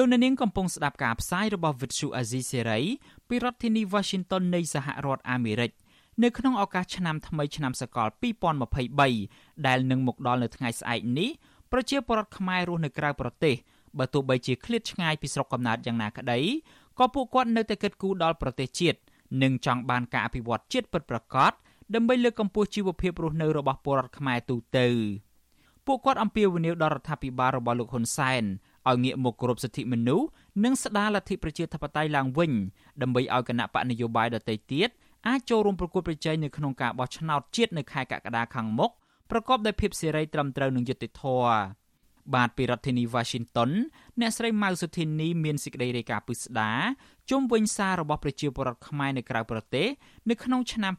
[0.00, 2.84] លោកអ្នកនាងកំពុងស្ដាប់ការផ្សាយរបស់ Vuthu Azizi Serai
[3.28, 5.70] ពីរដ្ឋធានី Washington នៃសហរដ្ឋអាមេរិក
[6.22, 8.08] នៅក្នុងឱកាសឆ្នាំថ្មីឆ្នាំសកល
[8.86, 11.30] 2023ដែលនឹងមកដល់នៅថ្ងៃស្អែកនេះ
[11.72, 13.54] ប្រជាពលរដ្ឋខ្មែររស់នៅក្រៅប្រទេស
[13.98, 16.40] បើទោះបីជាឃ្លាតឆ្ងាយពីស្រុកកំណើតយ៉ាងណាក្តី
[16.98, 18.98] ក៏ពួកគាត់នៅតែគិតគូរដល់ប្រទេសជាតិ
[19.42, 21.52] និងចង់បានការអភិវឌ្ឍជាតិពិតប្រាកដ
[21.94, 24.88] ដើម្បីលើកកម្ពស់ជីវភាពរស់នៅរបស់ពលរដ្ឋខ្មែរទូទៅ
[25.86, 28.44] ពួកគាត់អំពាវនាវដល់រដ្ឋាភិបាលរបស់លោកហ៊ុនសែន
[28.88, 30.26] ឲ្យងាកមកគោរពសិទ្ធិមនុស្ស
[30.64, 32.52] និងស្ដារលទ្ធិប្រជាធិបតេយ្យឡើងវិញ
[33.02, 34.88] ដើម្បីឲ្យគណៈបកនយោបាយដទៃទៀត
[35.28, 38.90] អាចចូលរួមប្រគល់ប្រជែងនៅក្នុងការបោះឆ្នោតជាតិនៅខែកក្កដាខាងមុខ
[39.30, 41.52] ប្រកបដោយភាពសេរីត្រឹមត្រូវនិងយុត្តិធម៌
[42.34, 43.70] បាទពីរដ្ឋធានី Washington
[44.20, 46.70] អ្នកស្រីម៉ៅសុធីនីមានសេចក្តីរាយការណ៍ពិស្ដា
[47.30, 49.88] ជុំវិញសាររបស់ប្រជាពលរដ្ឋខ្មែរនៅក្រៅប្រទេស
[50.30, 50.92] នៅក្នុងឆ្នាំ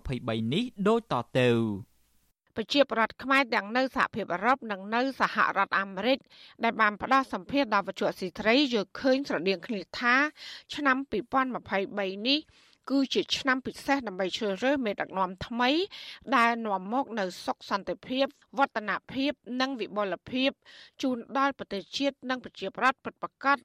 [0.00, 1.50] 2023នេះដូចតទៅ
[2.60, 6.18] ប្រជាប្រដ្ឋខ្មែរទាំងនៅសហភាពអឺរ៉ុបនិងនៅសហរដ្ឋអាមេរិក
[6.64, 10.14] ដែលបានផ្ដល់សម្ភារដល់វិទ្យុស៊ីត្រីយល់ឃើញស្រដៀងគ្នាថា
[10.74, 10.96] ឆ្នាំ
[11.62, 12.40] 2023នេះ
[12.90, 15.70] គឺជាឆ្នាំពិសេសដើម្បីជ្រើសរើសមេដឹកនាំថ្មី
[16.36, 18.26] ដែលនាំមកនូវសុខសន្តិភាព
[18.58, 20.50] វឌ្ឍនភាពនិងវិបុលភាព
[21.02, 23.58] ជូនដល់ប្រទេសជាតិនិងប្រជាប្រដ្ឋពិតប្រាកដ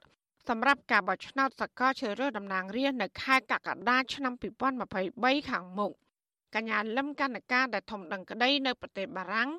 [0.50, 4.34] សម្រាប់ការបោះឆ្នោតសកលជ្រើសរើសតំណាងរាស្ត្រនៅខែកក្កដាឆ្នាំ
[4.92, 5.94] 2023ខាងមុខ
[6.56, 9.50] កញ្ញាលឹមកណ្ណការដែលធំដឹងក្តីនៅប្រទេសបារាំង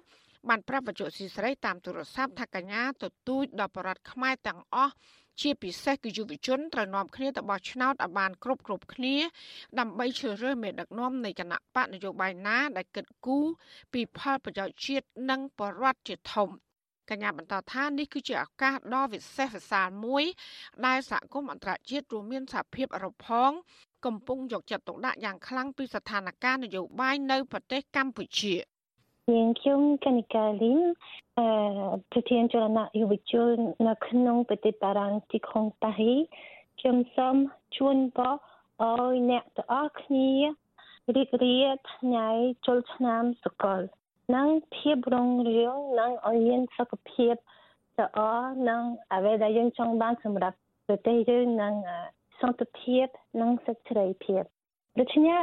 [0.48, 4.94] បានប្រាប់បច្ចុប្បន្នស៊ីស្រីតាមទូរស័ព្ទថាកញ្ញាទទូចដល់បរដ្ឋខ្មែរទាំងអស់
[5.40, 9.16] ជាពិសេសគឺយុវជនត្រូវនាំគ្នាទៅបោះឆ្នោតឲ្យបានគ្រប់គ្រប់គ្នា
[9.78, 13.46] ដើម្បីជ្រើសរើសមេដឹកនាំនៃគណៈបកនយោបាយណាដែលគិតគូរ
[13.92, 16.48] ពីផលប្រយោជន៍ជាតិនិងបរដ្ឋជាធំ
[17.10, 20.24] កញ្ញាបន្តថានេះគឺជាឱកាសដ៏វិសេសវិសាលមួយ
[20.86, 23.50] ដែលសហគមន៍អន្តរជាតិរួមមានសហភាពអឺរ៉ុបផង
[24.06, 28.54] កំពុងយកចិត្តទុកដាក់យ៉ាងខ្លាំងពីស្ថានភាពនយោបាយនៅប្រទេសកម្ពុជា
[29.32, 30.80] យើងខ្ញុំកនិកាលីន
[31.38, 31.46] អឺ
[32.12, 33.54] ប្រធានចលនាយុវជន
[33.88, 36.14] នៅក្នុងប្រទេសបារាំងទីក្រុងប៉ារី
[36.78, 37.36] ខ្ញុំសូម
[37.76, 38.32] ជូនពរ
[38.82, 40.30] ឲ្យអ្នកទាំងអស់គ្នា
[41.16, 42.28] រីករាយថ្ងៃ
[42.66, 43.80] ចូលឆ្នាំសកល
[44.34, 47.34] និងភាពរុងរឿងនិងឲ្យមានសុខភាព
[48.00, 48.18] ល្អ
[48.68, 48.82] និង
[49.12, 51.74] អ្វីដែលយើងចង់បានសម្រាប់ប្រទេសយើងនិង
[52.40, 53.06] សន្តិភាព
[53.40, 54.42] និងសេចក្តីភាព
[55.00, 55.38] ដូច្នេះ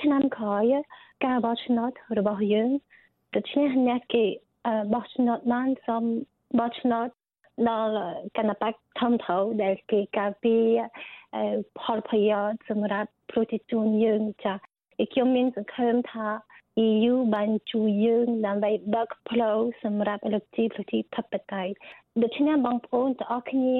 [0.00, 0.64] ឆ្នាំក្រោយ
[1.24, 2.70] ការបោះឆ្នោតរបស់យើង
[3.36, 4.24] ដូច្នេះអ្នកគេ
[4.94, 6.04] បោះឆ្នោតបានសូម
[6.58, 7.08] បោះឆ្នោត
[7.70, 7.94] ដល់
[8.36, 10.64] គណៈបកធំធៅដែលគេការពារ
[11.80, 16.26] ផលប្រយោជន៍សម្រាប់ប្រជាជនយើងចា៎ខ្ញុំមានសង្ឃឹមថា
[16.84, 21.72] EU បានជួយយើងដើម្បីបើកផ្លូវសម្រាប់លទ្ធិប្រជាធិបតេយ្យ
[22.22, 23.76] ដូច្នេះបងប្អូនទាំងអស់គ្នា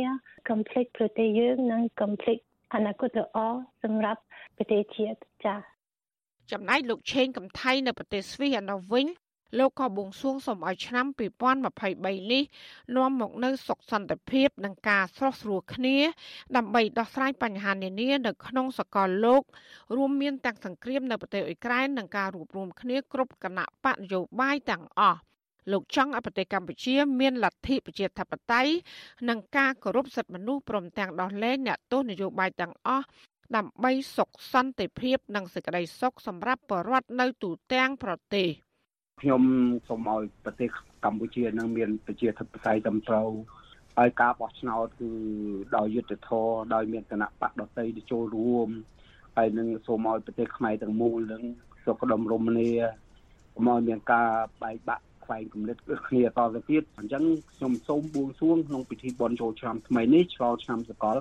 [0.49, 2.39] កុំភ្លេចប្រទេសយើងនិងកុំភ្លេច
[2.75, 3.39] អនាគតល្អ
[3.83, 4.21] សម្រាប់
[4.57, 5.59] ប្រទេសជាតិចា៎
[6.53, 9.07] ចំណែកលោកឆេងកំថៃនៅប្រទេសស្វីសឯណោះវិញ
[9.59, 11.07] លោកក៏បួងសួងសូមឲ្យឆ្នាំ
[11.69, 12.43] 2023នេះ
[12.97, 15.97] នាំមកនូវសុខសន្តិភាព និងការស្រស់ស្រួលគ្នា
[16.57, 19.43] ដើម្បីដោះស្រាយបញ្ហានានានៅក្នុងសកលលោក
[19.97, 25.21] រួមមានទាំងសង្គ្រាមនៅប្រទេសអ៊ុយក្រែននិងការរួបរวมគ្នាគ្រប់គណៈបកនយោបាយទាំងអស់
[25.73, 28.73] លោកចង់ឲ្យប្រទេសកម្ពុជា មានលទ្ធិប្រជាធិបតេយ្យ
[29.29, 33.07] និងការគោរពសិទ្ធិមនុស្សព្រមទាំងដោះលែងអ្នកទោសនយោបាយទាំងអស់
[33.57, 38.49] ដើម្បីសុខសន្តិភាព និងសេចក្តីសុខសម្រាប់ប្រជាពលរដ្ឋនៅទូទាំងប្រទេស។
[39.23, 39.43] ខ្ញុំ
[39.89, 40.71] សូមឲ្យប្រទេស
[41.05, 43.29] កម្ពុជានឹងមានប្រជាធិបតេយ្យត្រឹមត្រូវ
[43.99, 45.11] ហើយការបោះឆ្នោតគឺ
[45.77, 48.69] ដោយយុត្តិធម៌ដោយមានគណៈបកដតីទៅចូលរួម
[49.37, 51.43] ហើយនឹងសូមឲ្យប្រទេសខ្មែរទាំងមូលនឹង
[51.85, 52.71] សុខដុមរមនា
[53.55, 54.31] កុំឲ្យមានការ
[54.63, 55.77] បែកបាក់ខ្វែងគំនិត
[56.09, 57.25] គ្នាតទៅទៀតអញ្ចឹង
[57.57, 61.17] ខ្ញុំសូមបួងសួងក្នុងពិធីបុណ្យចូលឆ្នាំថ្មីនេះឆ្លងឆ្នាំសកល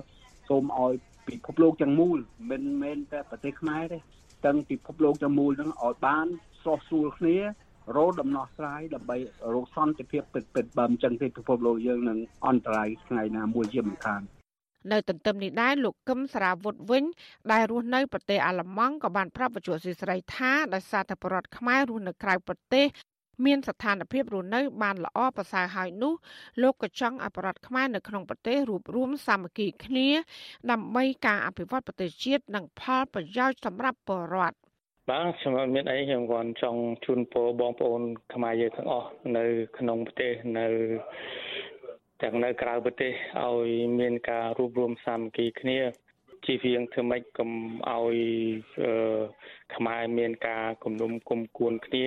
[0.48, 0.92] សូមឲ្យ
[1.28, 2.18] ពិភពលោកទាំងមូល
[2.50, 3.98] មិនមែនតែប្រទេសខ្មែរទេ
[4.44, 6.26] ទាំងពិភពលោកទាំងមូលនឹងឲ្យបាន
[6.62, 7.36] ស្រស់ស្រួលគ្នា
[7.94, 9.16] រោដំណោះស្រាយដើម្បី
[9.54, 14.22] រកសន្តិភាពពិតពិតបើមិនចឹងទេពិភពលោកយើងនឹងអន្តរាយថ្ងៃណាមួយជាមិនខាន
[14.92, 17.04] នៅទន្ទឹមនេះដែរលោកកឹមសារាវុធវិញ
[17.52, 22.86] ដែលរស់នៅប្រទេសអាល្លឺម៉ង់ក៏បានប្រាប់បច្ចុប្បន្នស៊ីស្រីថាដោយសារតែបរដ្ឋខ្មែររស់នៅក្រៅប្រទេស
[23.46, 26.14] មានស្ថានភាពរស់នៅបានល្អប្រសើរហើយនោះ
[26.62, 30.08] លោកក៏ចង់ឲ្យបរដ្ឋខ្មែរនៅក្នុងប្រទេសរួបរวมសាមគ្គីគ្នា
[30.70, 34.56] ដើម្បីការអភិវឌ្ឍប្រទេសជាតិនិងផលប្រយោជន៍សម្រាប់ប្រជាពលរដ្ឋ
[35.10, 38.02] បាទខ្ញុំអត់មានអីខ្ញុំគាត់ចង់ជូនពរបងប្អូន
[38.34, 39.44] ខ្មែរយើងទាំងអស់នៅ
[39.78, 40.66] ក្នុងប្រទេសនៅ
[42.22, 43.12] ទាំងនៅក្រៅប្រទេស
[43.44, 43.68] ឲ្យ
[44.00, 45.78] មានការរួបរวมសាមគ្គីគ្នា
[46.44, 47.50] ជៀសវាងធ្វើម៉េចកុំ
[47.90, 48.18] ឲ្យ
[49.74, 52.04] ខ្មែរមានការគំនុំគុំគួនគ្នា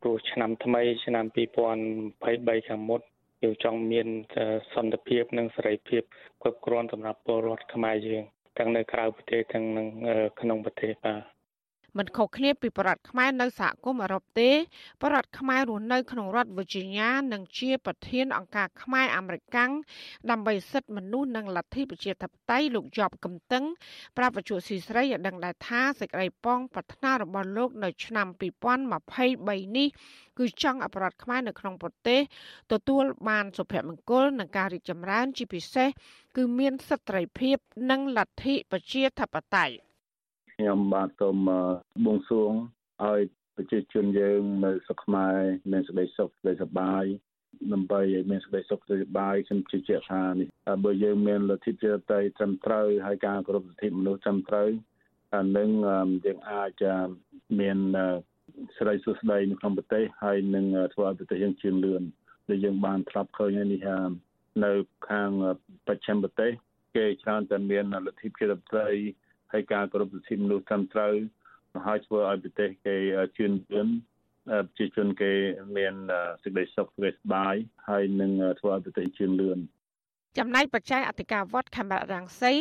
[0.00, 3.00] ព្រោះឆ្នាំថ្មីឆ្នាំ2023ខាងមុខ
[3.42, 4.08] យើងចង់មាន
[4.74, 6.02] សន្តិភាពនិងសេរីភាព
[6.42, 8.22] គ្រប់គ្រាន់សម្រាប់ពលរដ្ឋខ្មែរយើង
[8.58, 9.64] ទាំងនៅក្រៅប្រទេសទាំង
[10.40, 11.39] ក្នុងប្រទេសបាទ
[11.98, 14.50] មិនខុសគ្នាពីបរដ្ឋខ្មែរនៅសហគមន៍អឺរ៉ុបទេ
[15.02, 19.70] បរដ្ឋខ្មែររស់នៅក្នុងរដ្ឋ Virginia និងជាប្រធានអង្គការខ្មែរអាមេរិកាំង
[20.30, 23.64] ដើម្បីសិទ្ធិមនុស្សនិងលទ្ធិប្រជាធិបតេយ្យលោកជាប់កំតឹង
[24.16, 29.88] ប្រាប់វិទ្យុស៊ីស្រីឲ្យដឹងដែរថាសេចក្តីប៉ងប្រាថ្នារបស់លោកនៅឆ្នាំ2023នេះ
[30.38, 32.20] គឺចង់អបរដ្ឋខ្មែរនៅក្នុងប្រទេស
[32.72, 35.88] ទទួលបានសុភមង្គលនិងការរីកចម្រើនជាពិសេស
[36.36, 37.56] គឺមានសិទ្ធិសេរីភាព
[37.90, 39.89] និងលទ្ធិប្រជាធិបតេយ្យ
[40.60, 41.36] ខ្ញុំបាទសូម
[42.04, 42.52] បួងសួង
[43.04, 43.20] ឲ្យ
[43.56, 45.38] ប្រជាជនយើងនៅស្រុកខ្មែរ
[45.72, 47.04] មានសេចក្តីសុខសេចក្តីសប្បាយ
[47.72, 50.48] ដើម្បីឲ្យមានសេចក្តីសុខសេចក្តីសប្បាយខ្ញុំជឿជាក់ថានេះ
[50.84, 54.68] បើយើងមានលទ្ធិប្រជាធិបតេយ្យត្រឹមត្រូវហើយការគោរពសិទ្ធិមនុស្សត្រឹមត្រូវ
[55.34, 55.68] អានឹង
[56.24, 56.82] យើងអាច
[57.60, 57.78] មាន
[58.76, 62.02] សេរីសុខស្តីនៅក្នុងប្រទេសហើយនឹងធ្វើឲ្យប្រទេសយើងជឿនលឿន
[62.48, 63.88] ដែលយើងបានធ្លាប់ឃើញហើយនេះ
[64.64, 64.72] នៅ
[65.08, 65.30] ខាង
[65.86, 66.50] បច្ចិមប្រទេស
[66.96, 69.00] គេច្រើនតែមានលទ្ធិប្រជាធិបតេយ្យ
[69.52, 71.14] ហើយការគោរពសិទ្ធិមនុស្សត្រឹមត្រូវ
[71.86, 72.96] ហើយធ្វើឲ្យប្រទេសគេ
[73.36, 73.88] ជឿនលឿន
[74.48, 75.32] ប្រជាជនគេ
[75.76, 75.94] មាន
[76.42, 77.54] សេចក្តីសុខសេចក្តីសប្បាយ
[77.88, 79.60] ហើយនឹងធ្វើឲ្យប្រទេសជឿនលឿន
[80.38, 82.52] ចំណែកបច្ច័យអធិការវត្តខេមរៈរាំងសី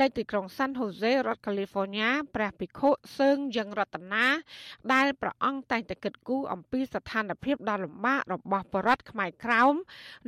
[0.00, 4.26] នៅទីក្រុងសាន់ហូសេរដ្ឋកាលីហ្វ័រញ៉ាព្រះភិក្ខុសើងយ៉ាងរតនា
[4.92, 9.74] ដែលព្រះអង្គតែងតែគិតគូរអំពីស្ថានភាពដ៏លំបាករបស់បរតខ្មែរក្រោម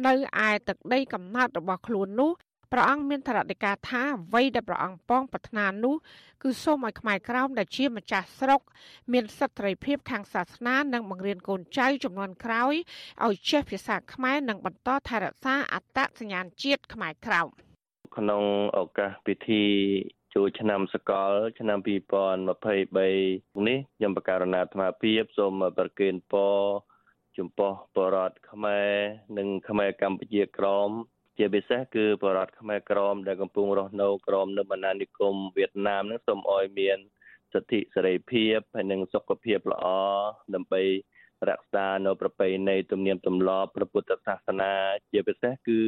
[0.07, 0.15] នៅ
[0.47, 2.33] ឯទឹកដីកំណើតរបស់ខ្លួននោះ
[2.73, 5.95] ព្រះអង្គមានថ្នាក់ការថាអ្វីដែលព្រះអង្គប៉ងប្រាថ្នានោះ
[6.43, 8.61] គឺសូមឲ្យខ្មែរក្រោមដែលជាម្ចាស់ស្រុក
[9.13, 12.75] មានសិទ្ធិសេរីភាពខាងសាសនានិងបង្រៀនកូនចៅចំនួនក្រោយ
[13.25, 17.49] ឲ្យចេះភាសាខ្មែរនិងបន្តថែរក្សាអត្តសញ្ញាណជាតិខ្មែរក្រោម
[18.17, 18.43] ក្នុង
[18.79, 19.65] ឱកាសពិធី
[20.35, 26.59] ចូលឆ្នាំសកល ឆ្នាំ2023នេះខ្ញុំបកករណាអាត្មាភាពសូមប្រគេនពរ
[27.39, 28.93] ចំពោះបរតខ្មែរ
[29.39, 30.91] និងខ្មែរកម្ពុជាក្រម
[31.39, 36.99] ជាពិសេសគឺបរតខ្មែរក្រមដែលកំពុងរស់នៅក្រមនៅបណ្ដានិគមវៀតណាមនឹងសូមអោយមាន
[37.53, 39.87] សិទ្ធិសេរីភាពហើយនិងសុខភាពល្អ
[40.55, 40.83] ដើម្បី
[41.51, 44.73] រក្សានៅប្រពៃណីទំនៀមទម្លាប់ព្រះពុទ្ធសាសនា
[45.13, 45.81] ជាពិសេសគឺ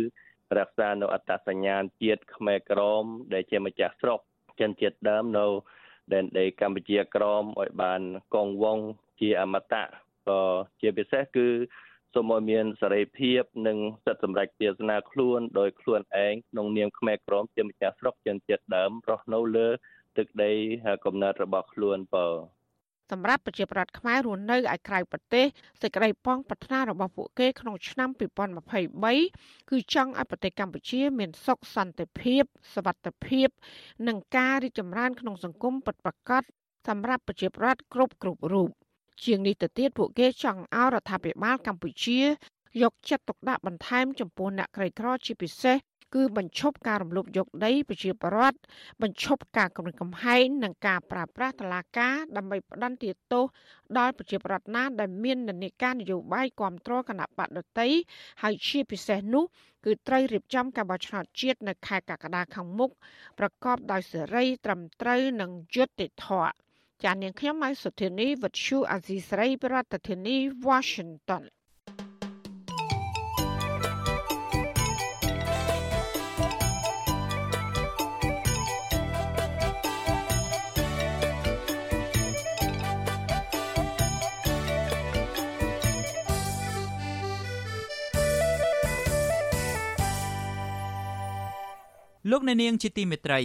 [0.59, 4.21] រក្សានៅអត្តសញ្ញាណជាតិខ្មែរក្រម ដែលជាម្ចាស់ស្រុក
[4.61, 5.47] ចិនជាតិដើមនៅ
[6.13, 8.01] ដែនដីកម្ពុជាក្រមឲ្យបាន
[8.35, 8.87] គង់វង្ស
[9.21, 9.85] ជាអមតៈ
[10.29, 10.41] ក៏
[10.81, 11.49] ជាពិសេសគឺ
[12.14, 19.68] សូមឲ្យមានសេរីភាពនិងសិទ្ធិសម្រេចទេសនាខ្លួនដោយខ្លួនឯងក្នុងនាមខ្មែរក្រមជាម្ចាស់ស្រុកជនជាតិដើមរស់នៅលើ
[20.18, 20.52] ទឹកដី
[21.06, 22.28] កំណើតរបស់ខ្លួនបើ
[23.12, 25.46] សម្រាប់ប្រជាប្រដ្ឋខ្មែររស់នៅឯក្រៅប្រទេស
[25.82, 28.10] សេចក្តីប៉ងប្រាថ្នារបស់ពួកគេក្នុងឆ្នាំ
[28.90, 32.44] 2023គឺចង់ឲ្យប្រទេសកម្ពុជា មានសុខសន្តិភាព
[32.74, 33.48] សวัสดิភាព
[34.08, 36.44] និងការរីកចម្រើនក្នុងសង្គមពិតប្រាកដ
[36.88, 38.70] សម្រាប់ប្រជាប្រដ្ឋគ្រប់គ្រប់រូប
[39.23, 42.21] ជាងនេះទៅទៀតពួកគេចង់ឲ្យរដ្ឋាភិបាលកម្ពុជា
[42.83, 45.77] យកចិត្តទុកដាក់បន្ថែមចំពោះអ្នកក្រីក្រជាពិសេស
[46.15, 48.59] គឺបញ្ឈប់ការរំលោភយកដីប្រជាពលរដ្ឋ
[49.03, 53.45] បញ្ឈប់ការគំរាមកំហែងនិងការប្រើប្រាស់តឡាការដើម្បីផ្ដន្ទាទោស
[53.99, 57.89] ដល់ប្រជាពលរដ្ឋណាដែលមាននានាការនយោបាយគ្រប់គ្រងគណៈបកដតី
[58.43, 59.45] ហើយជាពិសេសនោះ
[59.85, 62.91] គឺត្រូវរៀបចំការបោះឆ្នោតជាតិនៅខែកក្កដាខាងមុខ
[63.39, 66.64] ប្រកបដោយសេរីត្រឹមត្រូវនិងយុត្តិធម៌
[67.05, 70.37] ចាននាងខ្ញុំម៉ៃសុធានីវិទ្យុអាស៊ីស្រីប្រធានាធិបតី
[70.69, 71.45] Washington
[92.31, 93.41] លោកអ្នកនាងជាទីមេត្រី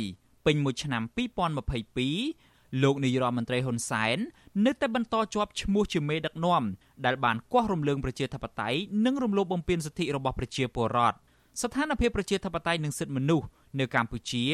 [0.46, 2.49] ពេញមួយឆ្នាំ2022
[2.84, 4.18] លោកនាយរដ្ឋមន្ត្រីហ៊ុនសែន
[4.66, 6.64] នៅតែបន្តជាប់ឈ្មោះជាមេដឹកនាំ
[7.06, 11.18] ដែលបានគាស់រំលើងប្រជាធិបតេយ្យនិងរំលោភបំពានសិទ្ធិរបស់ប្រជាពលរដ្ឋ
[11.62, 13.48] ស្ថានភាពប្រជាធិបតេយ្យនិងសិទ្ធិមនុស្ស
[13.80, 14.46] នៅកម្ពុជា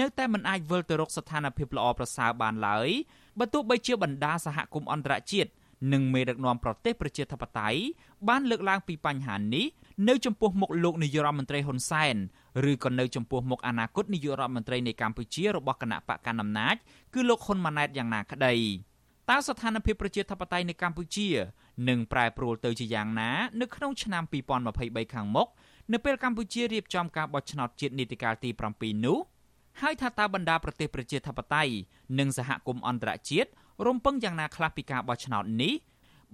[0.00, 2.88] នៅតែមិនអាចវិលទៅរកស្ថានភាពល្អប្រសើរបានឡើយ
[3.38, 5.50] បើទោះបីជាបណ្ដាសហគមន៍អន្តរជាតិ
[5.92, 7.78] និងមេដឹកនាំប្រទេសប្រជាធិបតេយ្យ
[8.28, 9.66] បានលើកឡើងពីបញ្ហានេះ
[10.08, 12.16] នៅចំពោះមុខលោកនាយរដ្ឋមន្ត្រីហ៊ុនសែន
[12.70, 16.76] ឬក៏នៅចំពោះមុខអនាគតនាយករដ្ឋមន្ត្រីនៃកម្ពុជារបស់គណៈបកកណ្ដាលអំណាច
[17.14, 18.54] គឺលោកហ៊ុនម៉ាណែតយ៉ាងណាក្តី
[19.30, 21.28] តើស្ថានភាពប្រជាធិបតេយ្យនៅកម្ពុជា
[21.88, 23.30] នឹងប្រែប្រួលទៅជាយ៉ាងណា
[23.60, 24.22] នៅក្នុងឆ្នាំ
[24.68, 25.48] 2023ខាងមុខ
[25.92, 29.18] នៅពេលកម្ពុជារៀបចំការបោះឆ្នោតជាតិនីតិកាលទី7នោះ
[29.80, 31.72] ហើយថាតើបណ្ដាប្រទេសប្រជាធិបតេយ្យ
[32.18, 33.50] និងសហគមន៍អន្តរជាតិ
[33.86, 35.74] រំពឹងយ៉ាងណាខ្លះពីការបោះឆ្នោតនេះ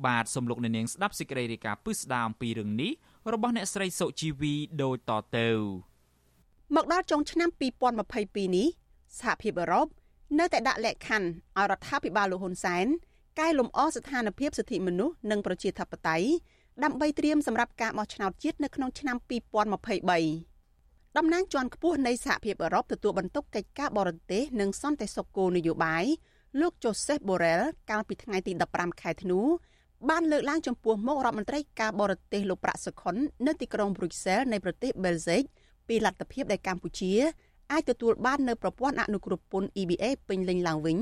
[0.07, 2.93] បាទសំលោកនាងស្ដាប់សេចក្តីរាយការណ៍ពិស្ដារអំពីរឿងនេះ
[3.33, 5.49] របស់អ្នកស្រីសុជីវីដូចតទៅ
[6.77, 7.49] មកដល់ចុងឆ្នាំ
[8.03, 8.69] 2022នេះ
[9.21, 9.87] សហភាពអឺរ៉ុប
[10.39, 12.87] នៅតែដាក់លក្ខខណ្ឌឲ្យរដ្ឋាភិបាលលោកហ៊ុនសែន
[13.41, 16.29] កែលម្អស្ថានភាពសិទ្ធិមនុស្សនិងប្រជាធិបតេយ្យ
[16.85, 19.17] ដើម្បីត្រៀមសម្រាប់ការបោះឆ្នោតជាតិនៅក្នុងឆ្នាំ
[20.43, 26.05] 2023តំណាងជាន់ខ្ពស់នៃសហភាពអឺរ៉ុបទទួលបន្ទុកកិច្ចការបរទេសនិងសន្តិសុខគោលនយោបាយ
[26.61, 29.41] លោក Joseph Borrell កាលពីថ្ងៃទី15ខែធ្នូ
[30.11, 33.15] បានលើកឡើងចំពោះមុខរដ្ឋមន្ត្រីការបរទេសលោកប្រាក់សុខុន
[33.47, 35.43] នៅទីក្រុងប្រុយសែលនៃប្រទេសបែលហ្សិក
[35.89, 37.13] ពីលទ្ធភាពដែលកម្ពុជា
[37.73, 40.99] អាចទទួលបាននៅប្រព័ន្ធអនុគ្រោះពន្ធ EBA ពេញលេញឡើងវិញ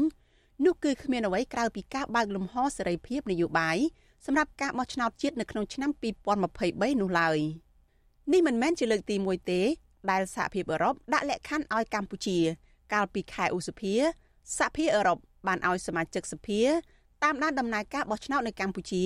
[0.65, 3.79] នោះគឺគ្មានអ្វីក្រៅពីការបើកលំហសេរីភាពនយោបាយ
[4.27, 5.91] សម្រាប់ការបោះឆ្នោតជាតិនៅក្នុងឆ្នាំ
[6.47, 7.39] 2023នោះឡើយ
[8.33, 9.61] នេះមិនមែនជាលើកទី1ទេ
[10.11, 12.39] ដែលសហភាពអឺរ៉ុបដាក់លក្ខខណ្ឌឲ្យកម្ពុជា
[12.93, 13.95] កាលពីខែឧសភា
[14.59, 16.61] សហភាពអឺរ៉ុបបានឲ្យសមាជិកសភា
[17.25, 19.05] តាមដានដំណើរការបោះឆ្នោតនៅកម្ពុជា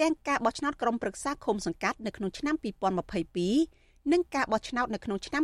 [0.00, 2.54] ទាំងការបោះឆ្នោតក្រុមប្រឹក្សាឃុំសង្កាត់នៅក្នុងឆ្នាំ
[3.34, 5.42] 2022និងការបោះឆ្នោតនៅក្នុងឆ្នាំ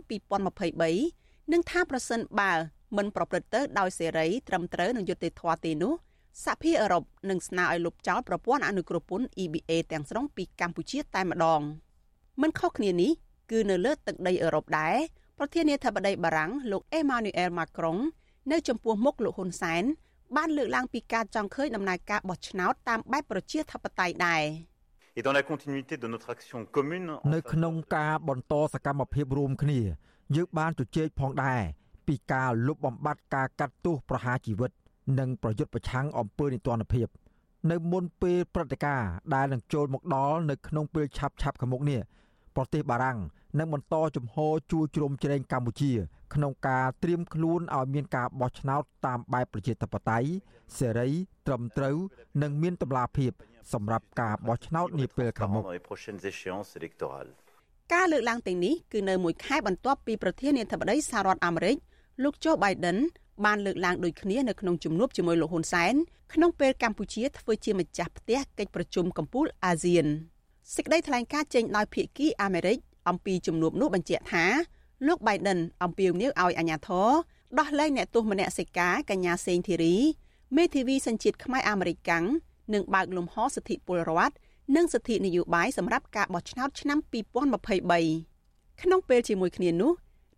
[0.77, 2.53] 2023និងថាប្រសិនបើ
[2.97, 5.93] មិនប្រព្រឹត្តទៅដោយសេរីត្រឹមត្រូវនឹងយុត្តិធម៌ទេនោះ
[6.45, 11.61] សហភាពអឺរ៉ុបនឹងស្នើឲ្យលុបចោលប្រព័ន្ធអនុគ្រោះពន្ធ EBA ទាំងស្រុងពីកម្ពុជាតែម្ដង
[12.43, 13.13] មិនខុសគ្នានេះ
[13.51, 14.97] គឺនៅលើទឹកដីអឺរ៉ុបដែរ
[15.39, 17.99] ប្រធានាធិបតីបារាំងលោកអេម៉ានូអែលម៉ាក្រុង
[18.53, 19.85] នៅចំពោះមុខលោកហ៊ុនសែន
[20.37, 24.45] បានលើកឡើងពីការចង់ឃើញដំណើរការបោះឆ្នោតតាមបែបប្រជាធិបតេយ្យដែរ
[25.19, 29.81] Et dans la continuité de notre action commune នៅក្នុងការបន្តសកម្មភាពរួមគ្នា
[30.37, 31.63] យើងបានជជែកផងដែរ
[32.07, 34.71] ពីការលុបបំបាត់ការកាត់ទោសប្រហារជីវិត
[35.19, 37.09] និងប្រយុទ្ធប្រឆាំងអំពើនីតិរដ្ឋភាព
[37.71, 42.01] នៅមុនពេលព្រឹត្តិការណ៍ដែលនឹងចូលមកដល់នៅក្នុងពេលឆាប់ឆាប់ខាងមុខនេះ
[42.57, 43.19] ប្រទេសបារាំង
[43.59, 45.93] នឹងបន្តជំហរជួយជ្រោមជ្រែងកម្ពុជា
[46.35, 50.29] ក្នុងការត្រៀមខ្លួនឲ្យមានការបោះឆ្នោតតាមបែបប្រជាធិបតេយ្យ
[50.79, 51.11] សេរី
[51.47, 51.97] ត្រឹមត្រូវ
[52.43, 53.33] និងមានតម្លាភាព
[53.73, 55.63] សម្រាប់ការបោះឆ្នោតនាពេលខាងមុខ
[57.95, 61.77] ការលើកឡើងទាំងនេះគឺនៅមួយខែបន្ទាប់ពីប្រធានាធិបតីសហរដ្ឋអាមេរិក
[62.23, 62.99] លោកโจ Biden
[63.45, 65.95] បានលើកឡើងដូចគ្នានៅក្នុងជំនួបជាមួយលោកហ៊ុនសែន
[66.35, 70.07] ក្នុងពេលកម្ពុជាធ្វើជាម្ចាស់ផ្ទះកិច្ចប្រជុំកំពូលអាស៊ាន
[70.75, 72.79] សេចក្តីថ្លែងការណ៍ចេញដោយភាគីអាមេរិក
[73.09, 74.45] អំពីជំនួបនោះបញ្ជាក់ថា
[75.07, 77.11] លោក Biden អំពាវនាវឲ្យអាជ្ញាធរ
[77.59, 79.97] ដោះលែងអ្នកទោសមនសិការកញ្ញាសេងធីរី
[80.57, 82.25] មេធាវីសញ្ជាតិខ្មែរអាមេរិកកាំង
[82.75, 84.35] និងបើកលំហសិទ្ធិពលរដ្ឋ
[84.77, 89.93] និងសិទ្ធិនយោបាយសម្រាប់ការបោះឆ្នោតឆ្នាំ2023ក្នុងពេលជាមួយគ្នានោះ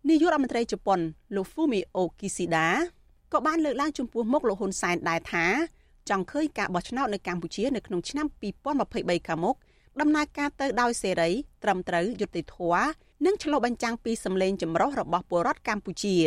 [0.09, 0.99] នាយករដ្ឋមន្ត្រីជប៉ុន
[1.35, 2.67] លោក Fumio Kishida
[3.31, 5.45] ក៏បានលើកឡើងចំពោះមុខលោកហ៊ុនសែនដែរថា
[6.09, 8.27] ចង់ឃើញការបោះឆ្នោតនៅកម្ពុជានៅក្នុងឆ្នាំ
[8.61, 9.55] 2023ខាងមុខ
[9.99, 11.29] ដំណើរការទៅដោយសេរី
[11.63, 12.85] ត្រឹមត្រូវយុត្តិធម៌
[13.25, 16.17] និងឆ្លុះបញ្ចាំងពីសម្លេងចម្រុះរបស់ពលរដ្ឋកម្ពុជា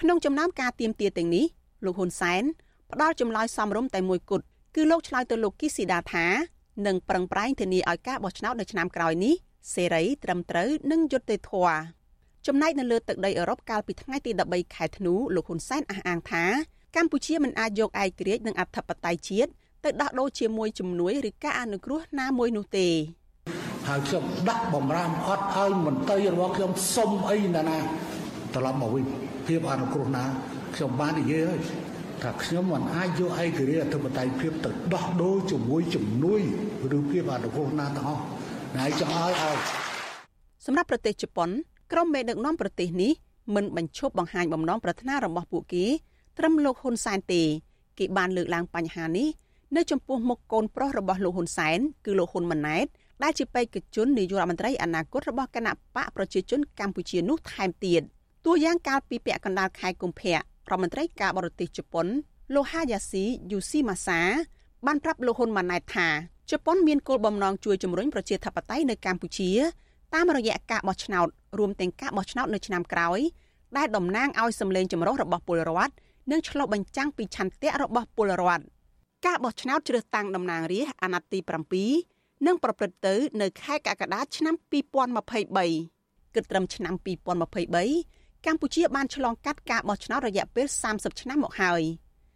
[0.00, 1.46] ក្នុងចំណោមការទៀមទាទាំងនេះ
[1.84, 2.42] លោកហ៊ុនសែន
[2.92, 4.44] ផ្ដល់ចម្លើយសមរម្យតែមួយគត់
[4.74, 6.26] គឺលោកឆ្លើយទៅលោកគីស៊ីដាថា
[6.86, 9.34] នឹងប្រឹងប្រែងធានាឲ្យការបោះឆ្នោតនៅឆ្នាំក្រោយនេះ
[9.74, 11.78] សេរីត្រឹមត្រូវនិងយុត្តិធម៌
[12.46, 16.44] ចំណែកនៅលើទឹកដីអឺរ៉ុបកាលពីថ្ងៃទី13ខែធ្នូលោកហ៊ុនសែនអះអាងថា
[16.96, 19.50] កម្ពុជាមិនអាចយកឯករាជ្យនិងអធិបតេយ្យជាតិ
[19.84, 22.88] ទៅដោះដូរជាមួយជំនួយឬការអនុគ្រោះណាមួយនោះទេ
[23.88, 27.78] ហើយខ្ញុំដាក់បំរាមអត់ឲ្យមន្ត្រីរបស់ខ្ញុំសុំអីណាណា
[28.54, 29.04] ត្រឡប់មកវិញ
[29.46, 30.24] ភាពអនុគ្រោះណា
[30.74, 31.60] ខ្ញុំបាននិយាយហើយ
[32.22, 36.40] ថាខ្ញុំមិនអាចយកឯករាជ្យអធិបតេយ្យភាពទៅដោះដូរជាមួយជំនួយ
[36.96, 38.22] ឬភាពអនុគ្រោះណាទាំងអស់
[38.76, 39.58] ហើយចង់ឲ្យឲ្យ
[40.66, 41.48] សម្រាប់ប្រទេសជប៉ុន
[41.92, 43.12] ក្រុមមេដឹកនាំប្រទេសនេះ
[43.54, 45.84] មិនបញ្ឈប់បង្ហាញបំណងប្រាថ្នារបស់ពួកគេ
[46.38, 47.42] ត្រឹមលោកហ៊ុនសែនទេ
[47.98, 49.28] គេបានលើកឡើងបញ្ហានេះ
[49.76, 52.86] នៅចំពោះមុខកូនប្រុសរបស់លោកហ៊ុនសែនគឺលោកហ៊ុនម៉ាណែត
[53.22, 58.02] ដែលជាបេក្ខជននាយករដ្ឋមន្ត្រីអនាគតរបស់គណៈបកប្រជាជនកម្ពុជានោះថែមទៀត
[58.46, 62.06] តួយ៉ាងកាលពីពាក់កណ្ដាលខែកុម្ភៈរដ្ឋមន្ត្រីការបរទេសជប៉ុន
[62.54, 64.20] លោកហាយ៉ាស៊ីយូស៊ីម៉ាសា
[64.86, 66.08] បានប្រាប់លោកហ៊ុនម៉ាណែតថា
[66.50, 69.50] ជប៉ុនមានគោលបំណងជួយជំរុញប្រជាធិបតេយ្យនៅកម្ពុជា
[70.14, 71.26] តាមរយៈការបោះឆ្នោត
[71.58, 73.18] រួមទាំងការបោះឆ្នោតនៅឆ្នាំក្រោយ
[73.76, 75.92] ដែលតំណាងឲ្យសម្លេងចម្រុះរបស់ពលរដ្ឋ
[76.30, 78.64] និងឆ្លុះបញ្ចាំងពីឆន្ទៈរបស់ពលរដ្ឋ
[79.26, 81.38] ការបោះឆ្នោតជ្រើសតាំងតំណាងរាស្ត្រអាណត្តិទី
[81.86, 84.54] 7នឹងប្រព្រឹត្តទៅ នៅខែកក្កដាឆ្នាំ
[85.60, 91.82] 2023គិតត្រឹមឆ្នាំ2023កម្ពុជាបានឆ្លងកាត់ការបោះឆ្នោតរយៈពេល30ឆ្នាំមកហើយ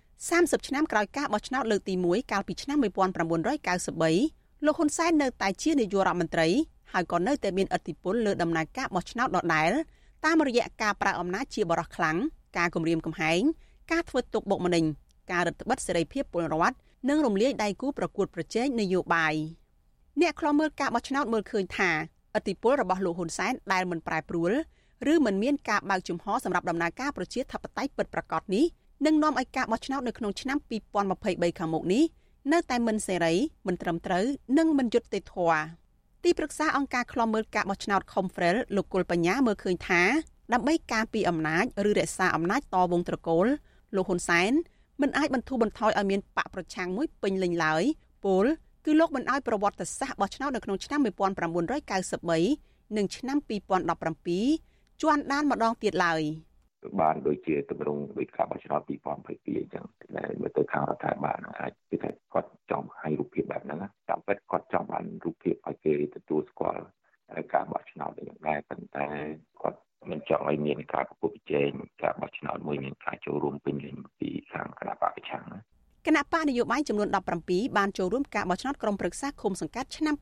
[0.06, 6.48] 30ឆ្នាំក្រោយការបោះឆ្នោតលើកទី1កាលពីឆ្នាំ1993លោកហ៊ុនសែននៅតែជានាយករដ្ឋមន្ត្រី
[6.92, 9.70] ហើយក៏នៅតែមានឥទ្ធិពលលើដំណើរការបោះឆ្នោតដដែល
[10.24, 12.16] តាមរយៈការប្រើអំណាចជាបរិះខ្លាំង
[12.58, 13.40] ការគំរាមកំហែង
[13.92, 14.84] ការធ្វើទុកបុកម្នេញ
[15.30, 16.76] ការរឹតបន្តឹងសេរីភាពពលរដ្ឋ
[17.08, 19.34] និងរំលាយដៃគូប្រកួតប្រជែងនយោបាយ
[20.20, 21.90] អ្នកខ្លាំមើលការបោះឆ្នោតមើលឃើញថា
[22.34, 24.52] អធិបុលរបស់លោកហ៊ុនសែនដែលមិនប្រែប្រួល
[25.12, 28.64] ឬមិនមានការបើកជំហរសម្រាប់ដំណើរការប្រជាធិបតេយ្យពិតប្រាកដនេះ
[29.06, 30.58] នឹងនាំឲ្យការបោះឆ្នោតនៅក្នុងឆ្នាំ
[31.08, 32.04] 2023ខាងមុខនេះ
[32.52, 33.34] នៅតែមិនសេរី
[33.66, 34.24] មិនត្រឹមត្រូវ
[34.58, 35.62] និងមិនយុត្តិធម៌
[36.24, 40.02] ទីប្រឹក្សាអង្គការឃ្លាំមើលការបោះឆ្នោត Confrel លោកគុលបញ្ញាមើលឃើញថា
[40.52, 43.46] ដើម្បីការពីអំណាចឬរក្សាអំណាចតវងត្រកូល
[43.96, 44.52] លោកហ៊ុនសែន
[45.00, 47.82] មិនអាចបន្ធូរបន្ថយឲ្យមានបកប្រឆាំងមួយពេញលេញឡើយ
[48.24, 48.44] ពល
[48.84, 53.38] គឺលោកមិនអោយប្រវត្តិសាស្ត្របោះឆ្នោតនៅក្នុងឆ្នាំ1993និងឆ្នាំ
[54.40, 56.22] 2017ជួនដានម្ដងទៀតឡើយ
[57.00, 63.78] បានដូចជាទម្រង់ដូចការបោះឆ្នោត2022អញ្ចឹងតែមើលទៅខាងរដ្ឋាភិបាលអាចគឺថាគាត់ចង់ឲ្យរូបភាពបែបហ្នឹង
[64.08, 66.82] តាមពិតគាត់ចង់បានរូបភាពឲ្យគេទទួលស្គាល់
[67.54, 69.06] ការបោះឆ្នោតយ៉ាងដែរប៉ុន្តែ
[69.62, 69.80] គាត់
[70.10, 71.70] មិនចង់ឲ្យមានការប្រកួតប្រជែង
[72.02, 75.44] ការបោះឆ្នោតមួយមានការចូលរួមពេញលេញពីខាងគណៈបកប្រឆាំង
[76.16, 77.08] ណាគណៈបកនយោបាយចំនួន
[77.42, 80.14] 17បានចូលរួមការបោះឆ្នោតក្រុមប្រឹក្សាឃុំសង្កាត់ឆ្នាំ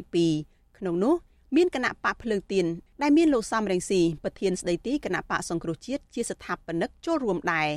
[0.00, 1.14] 2022ក្នុងនោះ
[1.56, 2.66] មានគណៈបកភ្លើងទៀន
[3.02, 7.68] ដែលមានលោកសំរងស៊ីប្រធានស្ដីទីគណៈបកសង្គ្រោះជាតិជាស្ថាបនិកចូលរួមដែរ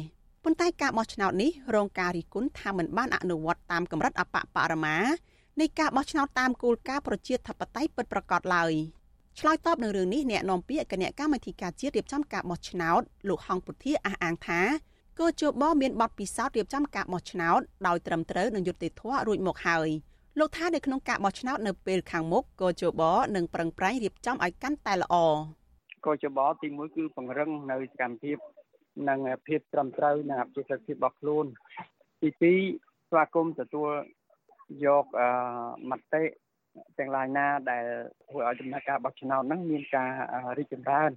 [0.44, 4.98] ប៉ុន្តែការបោះឆ្នោតនេះរងការរិះគន់ថាមិនបានអនុវត្តតាមកម្រិតអបបរមា
[5.60, 8.74] នៃការបោះឆ្នោតតាមគោលការណ៍ប្រជាធិបតេយ្យពិតប្រាកដឡើយ
[9.40, 14.62] ឆ្លើយតបនឹងរឿងនេះអ្នកនាំពាក្យគណៈកម្មាធិការជាតិរៀបចំការបោះឆ្នោតលោកហងពុធាអះអាងថា
[15.20, 19.90] កោជបមានបទពិសោធន៍រៀបចំការបោះឆ្នោតដោយត្រឹមត្រូវនិងយុត្តិធម៌រួចមកហើយ
[20.40, 23.02] លោកថានៅក្នុងការបោះឆ្នោតនៅពេលខាងមុខកោជប
[23.36, 25.16] នឹងប្រឹងប្រែងរៀបចំឲ្យកាន់តែល្អ
[26.06, 28.38] កោជបទី1គឺពង្រឹងនៅសកម្មភាព
[29.10, 31.46] និងភាពត្រឹមត្រូវនិងអភិសិទ្ធភាពរបស់ខ្លួន
[32.22, 32.30] ទី
[32.72, 33.90] 2ស្វាគមន៍ទទួល
[34.86, 35.28] យកអឺ
[35.92, 36.24] មតិ
[36.98, 37.86] ទាំងឡាយណាដែល
[38.30, 40.12] ធ្វើឲ្យដំណើរការបោះឆ្នោតហ្នឹងមានការ
[40.58, 41.12] រីកចម្រើន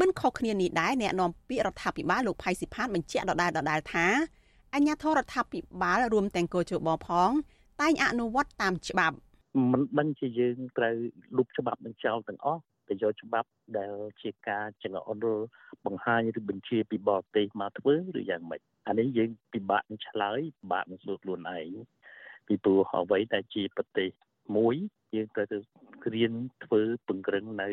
[0.00, 4.06] មិនខុសគ្នានេះដែរអ្នកនាំពាក្យរដ្ឋាភិបាលលោកផៃស៊ីផានបញ្ជាក់ដដែលដដែលថា
[4.74, 7.30] អញ្ញាធរដ្ឋាភិបាលរួមទាំងកោជបផង
[7.80, 9.16] តែងអនុវត្តតាមច្បាប់
[9.72, 10.94] មិនដឹងជាយើងត្រូវ
[11.36, 15.26] លុបច្បាប់នឹងចោលទាំងអស់ទៅយកច្បាប់ដែលជាការចង្អុល
[15.86, 21.70] បង្ហាញឬបញ្ជាពីបរទេសមកធ្វើឬយ៉ាងម៉េចអានេះយើងពិបាកនឹងឆ្លើយពិបាកនឹងសួរខ្លួនឯង
[22.46, 24.08] ពីព្រោះអ្វីដែលជាប្រទេស
[24.56, 24.76] មួយ
[25.14, 25.58] យើងត្រូវទៅ
[26.14, 26.32] រៀន
[26.64, 27.68] ធ្វើពង្រឹងនៅ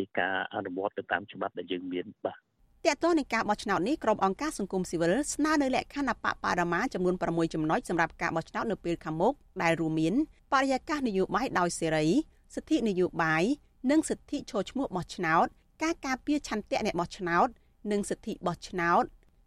[0.00, 2.38] ឯការអនុវត្តទៅតាមច្បាប់ដែលយើងមានបាទ
[2.86, 10.14] តើតើនៃការបោះឆ្នោតនេះក្រុមអង្គការសង្គមស៊ីវិលស្នើនៅលក្ខខណ្ឌអបបរមាចំនួន6ចំណុចសម្រាប់ការបោះឆ្នោតនៅពេលខាងមុខដែលរួមមាន
[10.52, 12.06] បរិយាកាសនយោបាយដោយសេរី
[12.54, 13.42] សិទ្ធិនយោបាយ
[13.90, 15.46] និងសិទ្ធិចូលឈ្មោះបោះឆ្នោត
[15.82, 17.48] ការការពារឆន្ទៈអ្នកបោះឆ្នោត
[17.92, 19.04] និងសិទ្ធិបោះឆ្នោត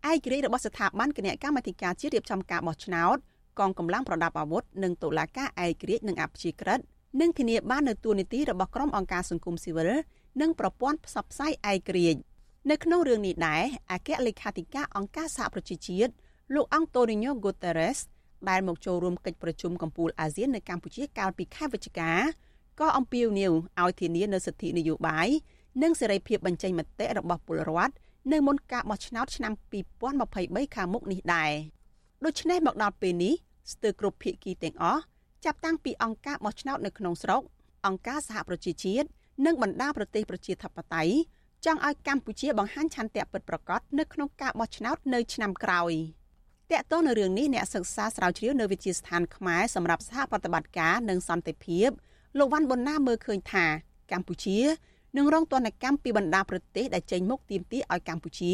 [0.10, 3.18] ឯករាជ្យរបស់ស្ថាប័នគណៈកម្មាធិការជាតិរៀបចំការបោះឆ្នោត
[3.60, 6.80] កងកម្លាំងប្រដាប់អាវុធនិងតុលាការឯករាជ្យនិងអព្យាក្រឹត
[7.22, 9.90] និងធានាបាននូវទួនាទីរបស់ក្រុមអង្គការសង្គមស៊ីវិល
[10.42, 12.20] និងប្រព័ន្ធផ្សព្វផ្សាយឯករាជ្យ
[12.70, 16.12] នៅក្នុងរឿងនេះដែរអគ្គលេខាធិការអង្គការសហប្រជាជាតិ
[16.56, 17.98] លោកអង់តូនីញ៉ូហ្គូតេរ៉េស
[18.50, 22.12] ដែលមកចូលរួមកិច្ចប្រជុំកំពូលអាស៊ាននៅកម្ពុជាកាលពីខែវិច្ឆិកា
[22.80, 25.28] ក៏អំពាវនាវឲ្យធានានូវសិទ្ធិនយោបាយ
[25.84, 27.94] និងសេរីភាពបញ្ចេញមតិរបស់ពលរដ្ឋ
[28.32, 29.54] នៅមុនការបោះឆ្នោតឆ្នាំ
[30.14, 31.52] 2023ខាងមុខនេះដែរ
[32.26, 33.34] ដូច្នេះមកដល់ពេលនេះ
[33.72, 35.02] ស្ទើរគ្រប់ភាគីទាំងអស់
[35.46, 37.42] ចាប់តាំងពីអង្គការបោះឆ្នោតនៅក្នុងស្រុក
[37.86, 39.08] អង្គការសហប្រជាជាតិ
[39.46, 41.14] និងបណ្ដាប្រទេសប្រជាធិបតេយ្យ
[41.66, 45.94] ចង់ឲ្យកម្ពុជាបង្ហាញឆន្ទៈពិតប្រាកដនៅក្នុងការបោះឆ្នោតនៅឆ្នាំក្រោយ
[46.72, 51.90] តកតទៅនៅរឿងនេះអ្នកសិក្សាស្រាវជ្រាវនៅវិទ្យាស្ថានខ្មែរសម្រាប់សហប្រតិបត្តិការនិងសន្តិភាព
[52.38, 53.66] លោកវ៉ាន់ប៊ុនណាមើលឃើញថា
[54.12, 54.60] កម្ពុជា
[55.18, 58.54] នឹងរងទណ្ឌកម្មពីបណ្ដាប្រទេសដែលចេញមុខទាមទារឲ្យកម្ពុជា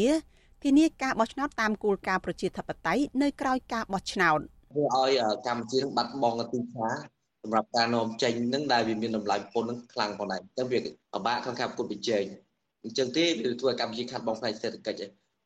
[0.62, 4.38] ធានាការបោះឆ្នោតតាមគោលការណ៍ប្រជាធិបតេយ្យនៅក្រៅការបោះឆ្នោត
[4.72, 5.10] ធ្វើឲ្យ
[5.46, 7.13] កម្ពុជានឹងបាត់បង់ទីផ្សារ
[7.44, 12.24] សម្រាប់ការនាំចេញនឹងដែលវាមានតម្លៃពន្ធនឹងខ្លាំងផងដែរអញ្ចឹងវាពិបាកក្នុងការប្រកួតប្រជែង
[12.84, 15.02] អញ្ចឹងទេវាធ្វើឲ្យកម្ពុជាខាត់បងផ្នែកសេដ្ឋកិច្ច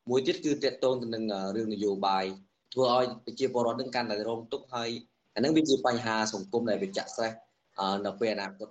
[0.09, 1.23] មួយទៀតគឺតកតងទៅនឹង
[1.55, 2.25] រឿងនយោបាយ
[2.73, 4.89] ធ្វើឲ្យប្រជាពលរដ្ឋនឹងកាន់តែរងទុក្ខហើយ
[5.35, 7.31] អានឹងវាជាបញ្ហាសង្គមដែលវាចាក់ស្រេះ
[8.05, 8.67] នៅពេលអនាគត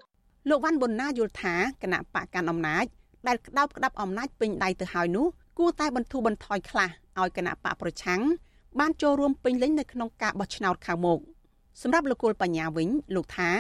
[0.49, 2.85] លោកវ៉ាន់ប៊ុនណាយល់ថាគណៈបកកាន់អំណាច
[3.29, 5.26] ដែលក្តោបក្តាប់អំណាចពេញដៃទៅហើយនោះ
[5.59, 8.20] គួរតែបន្ធូរបន្ថយខ្លះឲ្យគណៈបកប្រឆាំង
[8.81, 11.20] បានចូលរួមពេញលេញនៅក្នុងការបោះឆ្នោតខាងមុខ
[11.83, 13.51] សម្រាប់លោកគុលបញ្ញាវិញលោកថា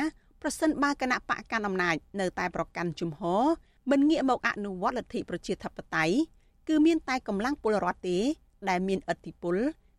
[0.42, 3.44] ប្រសិនបើគណៈបកកាន់អំណាចនៅតែប្រកាន់ជំហរ
[3.90, 6.16] មិនងាកមកអនុវត្តលទ្ធិប្រជាធិបតេយ្យ
[6.68, 8.18] គឺមានតែកម្លាំងពលរដ្ឋទេ
[8.68, 9.56] ដែលមានឥទ្ធិពល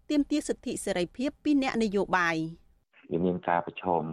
[0.10, 2.36] ទាមទារសិទ្ធិសេរីភាពពីអ្នកនយោបាយ
[3.12, 4.04] វាមានការប្រឈម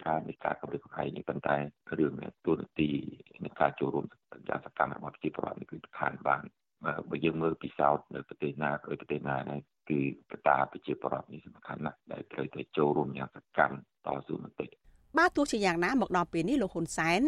[0.00, 1.56] ច្រើននៃការគម្រិតកំហែងនេះប៉ុន្តែ
[1.98, 2.12] រឿង
[2.46, 2.90] ទូនាទី
[3.44, 4.04] នៃការចូលរួម
[4.48, 6.42] យ៉ាងសកម្មរបស់ប្រជាពលរដ្ឋនេះគឺសំខាន់បាន
[7.10, 9.60] បើយើងមើលពិសោធន៍នៅប្រទេសណាឬប្រទេសណាដែរ
[9.90, 10.00] គឺ
[10.30, 13.76] កត្តាប្រជាពលរដ្ឋនេះសំខាន់ណាស់ដែលត្រូវតែចូលរួមយ៉ាងសកម្ម
[14.06, 14.66] តស៊ូមតិ
[15.18, 17.20] បើទោះជាយ៉ាងណាមកដល់ពេលនេះលោកហ៊ុនសែន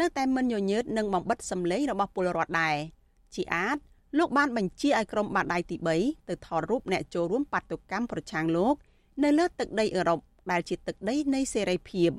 [0.00, 2.76] នៅតែមិនញញើតនឹងបំបិតសម្លេងរបស់ពលរដ្ឋដែរ
[3.34, 3.76] ជាអាច
[4.18, 8.74] លោកបានបញ្ជាឲ្យក្រុមបាតដៃទី3ទៅថតរូបអ្នកចូលរួមបាតុកម្មប្រឆាំងលោក
[9.24, 12.10] នៅលើទឹកដីអឺរ៉ុបដែលជាទឹកដីនៃសេរីភាព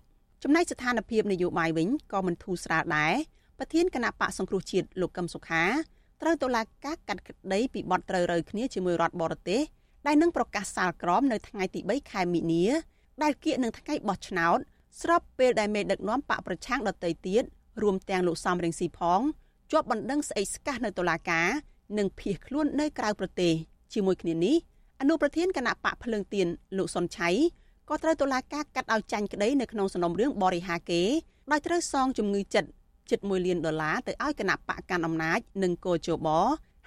[0.44, 3.14] ចំណែកស្ថានភាពនយោបាយវិញក៏មិនធូរស្រាលដែរ
[3.60, 5.64] ប្រធានគណៈបកសង្គ្រោះជាតិលោកកឹមសុខា
[6.22, 9.62] ត្រូវតុលាការកាត់ក្តីពីបទត្រូវរើគ្នាជាមួយរដ្ឋបរទេស
[10.08, 12.66] ដែលនឹងប្រកាសសាលក្រមនៅថ្ងៃទី3ខែមីនា
[13.24, 14.58] ដែលគៀកនឹងថ្ងៃបោះឆ្នោត
[15.02, 17.44] ស្របពេលដែលមេដឹកនាំបកប្រឆាំងដទៃទៀត
[17.82, 19.22] រួមទាំងលោកសំរងស៊ីផង
[19.72, 21.48] ជាប់បណ្ដឹងស្អិចស្កះនៅតុលាការ
[21.98, 23.54] និងភៀសខ្លួននៅក្រៅប្រទេស
[23.94, 24.56] ជាមួយគ្នានេះ
[25.02, 26.48] អនុប្រធានគណៈបកភ្លើងទៀន
[26.78, 27.30] លោកសុនឆៃ
[27.90, 31.02] ក៏ត្រូវតុលាការកាត់ឲ្យចាញ់ក្តីនៅក្នុងសំណុំរឿងបរិហាគេ
[31.52, 32.70] ដោយត្រូវសងជំងឺចិត្ត
[33.12, 36.28] ជិត1លានដុល្លារទៅឲ្យគណៈបកកាន់អំណាចនិងកោជប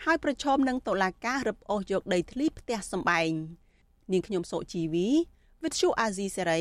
[0.04, 3.30] ហើយប្រឈមនឹងតុលាការរឹបអូសយកដីធ្លីផ្ទះសម្បែង
[4.12, 5.08] នាងខ្ញុំសុជីវី
[5.62, 6.60] វិទ្យុអាស៊ីសេរី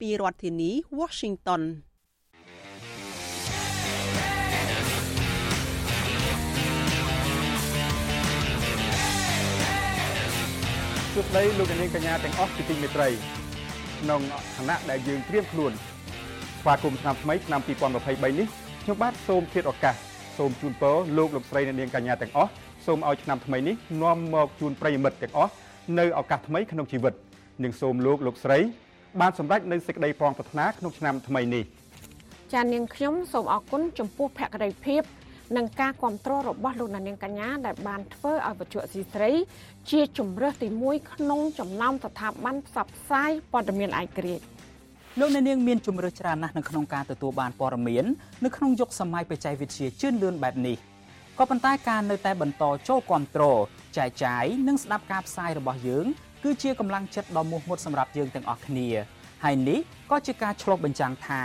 [0.00, 1.62] ពីរដ្ឋធានី Washington
[11.12, 13.08] សួស្តីលោកនាងកញ្ញាទាំងអស់ជាទីមេត្រី
[14.00, 14.20] ក្នុង
[14.56, 15.72] ឋានៈដែលយើងត្រៀមខ្លួន
[16.60, 19.94] ស្វាគមន៍ឆ្នាំថ្មីឆ្នាំ2023នេះ ខ្ញុំបាទសូមធាតឱកាស
[20.38, 22.50] សូមជូនពរលោកលោកស្រីអ្នកនាងកញ្ញាទាំងអស់
[22.86, 25.52] សូមឲ្យឆ្នាំថ្មីនេះនាំមកជូនប្រិយមិត្តទាំងអស់
[25.98, 27.14] នៅឱកាសថ្មីក្នុងជីវិត
[27.64, 28.58] និងសូមលោកលោកស្រី
[29.20, 31.64] បានសម្រេចនៅសេចក្តីប្រងប្រាថ្នាក្នុងឆ្នាំថ្មីនេះ
[32.52, 35.02] ចានាងខ្ញុំសូមអរគុណចំពោះភក្ដីភាព
[35.56, 39.30] និងការគ្រប់គ្រងរបស់លោកនាងកញ្ញាដែលបានធ្វើឲ្យវិទ្យុស៊ីស្រី
[39.90, 44.59] ជាជំរើសទី1ក្នុងចំណោមស្ថាប័នផ្សព្វផ្សាយព័ត៌មានឯករាជ្យ
[45.18, 48.04] លោកអ្នកនាងមានជំរើសច្រើនណាស់នៅក្នុងការទទួលបានព័ត៌មាន
[48.44, 50.76] នៅក្នុងយុគសម័យបច្ចេកវិទ្យាជឿនលឿនបែបនេះ
[51.38, 53.58] ក៏ប៉ុន្តែការនៅតែបន្តចូលគ្រប់គ្រង
[53.96, 56.06] ចែកចាយនិងស្ដាប់ការផ្សាយរបស់យើង
[56.44, 58.88] គឺជាកម្លាំងចិត្តដ៏មោះមុតសម្រាប់យើងទាំងអស់គ្នា
[59.44, 59.78] ហើយនេះ
[60.10, 61.42] ក៏ជាការឆ្លុះបញ្ចាំងថា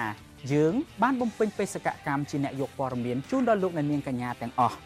[0.54, 4.78] យើងបានបំពេញបេសកកម្មជាអ្នកយកព័ត៌មានជូនដល់លោកអ្នកនាងកញ្ញាទាំងអស់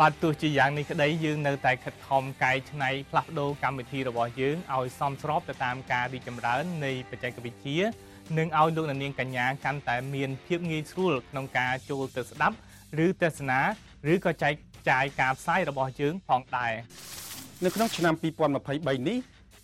[0.00, 7.78] បាទទោះជាយ៉ាងនេះក្តីយើងនៅតែខិតខំកែច្នៃផ្លាស់ប្ដូរកម្មវិធីរបស់យើងឲ្យសមស្របទៅតាមការរីកចម្រើននៃបច្ចេកវិទ្យា
[8.38, 12.56] និងឲ្យលោកអ្នកនាងកញ្ញាកាន់តែមានភាពងាយស្រួលក្នុងការចូលទៅស្ដាប់
[13.04, 13.60] ឬទស្សនា
[14.12, 14.54] ឬក៏ចែក
[14.90, 16.72] ចាយការផ្សាយរបស់យើងផងដែរ
[17.64, 19.18] នៅក្នុងឆ្នាំ2023នេះ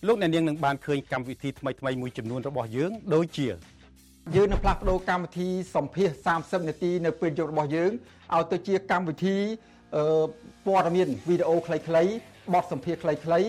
[0.06, 3.48] លោកអ្នកនាងនឹងបានឃើញកម្មវិធីថ្មីៗមួយចំនួនរបស់យើងដូចជា
[4.34, 6.08] យើងនឹងផ្លាស់ប្ដូរកម្មវិធីសម្ភាស
[6.42, 7.90] 30នាទីនៅពេលយប់របស់យើង
[8.34, 9.36] ឲ្យទៅជាកម្មវិធី
[10.66, 12.10] ព័ត៌មានវីដេអូខ្លីៗ
[12.54, 13.44] បទសម្ភាសខ្លីៗឲ្យ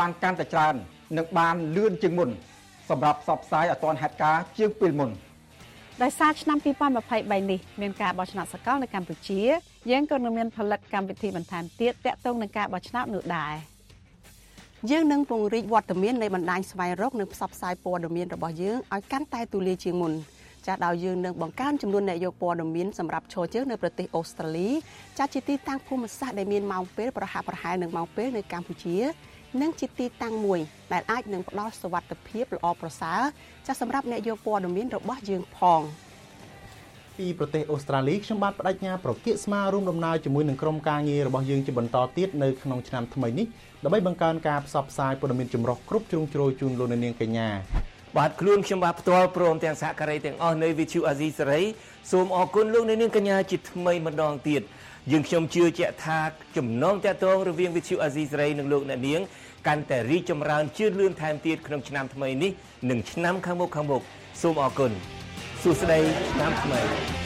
[0.00, 0.74] បានកាន់តែច្រើន
[1.16, 2.30] និងបានលឿនជាងមុន
[2.90, 5.10] សម្រាប់ផ្សព្វផ្សាយឲ្យទាន់ហេតុការណ៍ជាងពេលមុន
[6.02, 9.40] ដោយសារឆ្នាំ2023នេះមានការបោះឆ្នោតសកលនៅកម្ពុជា
[9.90, 13.54] យើងក៏នឹងមានផលិតកម្មវិធីបន្ថែមទៀតតាក់ទងនឹងការបោះឆ្នោតនោះដែរ
[14.90, 20.12] យើងនឹងពង្រីកវត្តមាននៃបណ្ដាញស្វែងរកនិងផ្សព្វផ្សាយព័ត៌មានរបស់យើងឲ្យកាន់តែទូលាយជាងមុន
[20.66, 24.68] ចាស់ដោយយើងនឹងបង្កើនចំនួនអ្នកយកព័ត៌មានសម្រាប់ឈរជើងនៅប្រទេសអូស្ត្រាលី
[25.18, 28.96] ចាស់ជាទីតាំងភូមិសាស្ត្រដែលមានម៉ោងពេលប្រហាក់ប្រហែលនឹងម៉ោងពេលនៅកម្ពុជា
[29.62, 30.60] និងជាទីតាំងមួយ
[30.92, 33.20] ដែលអាចនឹងផ្ដល់សុវត្ថិភាពល្អប្រសើរ
[33.66, 35.82] ចាស់សម្រាប់អ្នកយកព័ត៌មានរបស់យើងផង
[37.18, 43.46] ពីប្រទេសអូស្ត្រាលីខ្ញុំបាទបដិញ្ញាប្រកាសស្មាររួមដំណើរជាមួយនឹងក្រុមការងាររបស់យើងជាបន្តទៀតនៅក្នុងឆ្នាំថ្មីនេះ
[43.84, 47.48] ដើម្បីបង្កើនការផ្សព្វផ្សាយព័ត៌មានចម្រុះគ្រប់ជ្រុងជ្រោយជូនលោកនាងកញ្ញា
[48.16, 51.62] បាទខ្លួនខ្ញុំបាទផ្ទាល់ព្រមទាំងសហការីទាំងអស់នៃ VTV Asia សេរី
[52.10, 54.62] សូមអរគុណលោកនាងកញ្ញាជាថ្មីម្ដងទៀត
[55.12, 56.18] យើងខ្ញុំជឿជាក់ថា
[56.56, 59.20] ចំណងតាក់ទងរវាង VTV Asia សេរីនិងលោកអ្នកនាង
[59.66, 62.52] កាន់តែរីកចម្រើនជឿនលឿនថែមទៀតក្នុងឆ្នាំថ្មីនេះ
[62.90, 64.02] និងឆ្នាំខាងមុខខាងមុខ
[64.42, 64.90] សូមអរគុណ
[65.62, 65.98] សួស្តី
[66.32, 67.25] ឆ្នាំថ្មី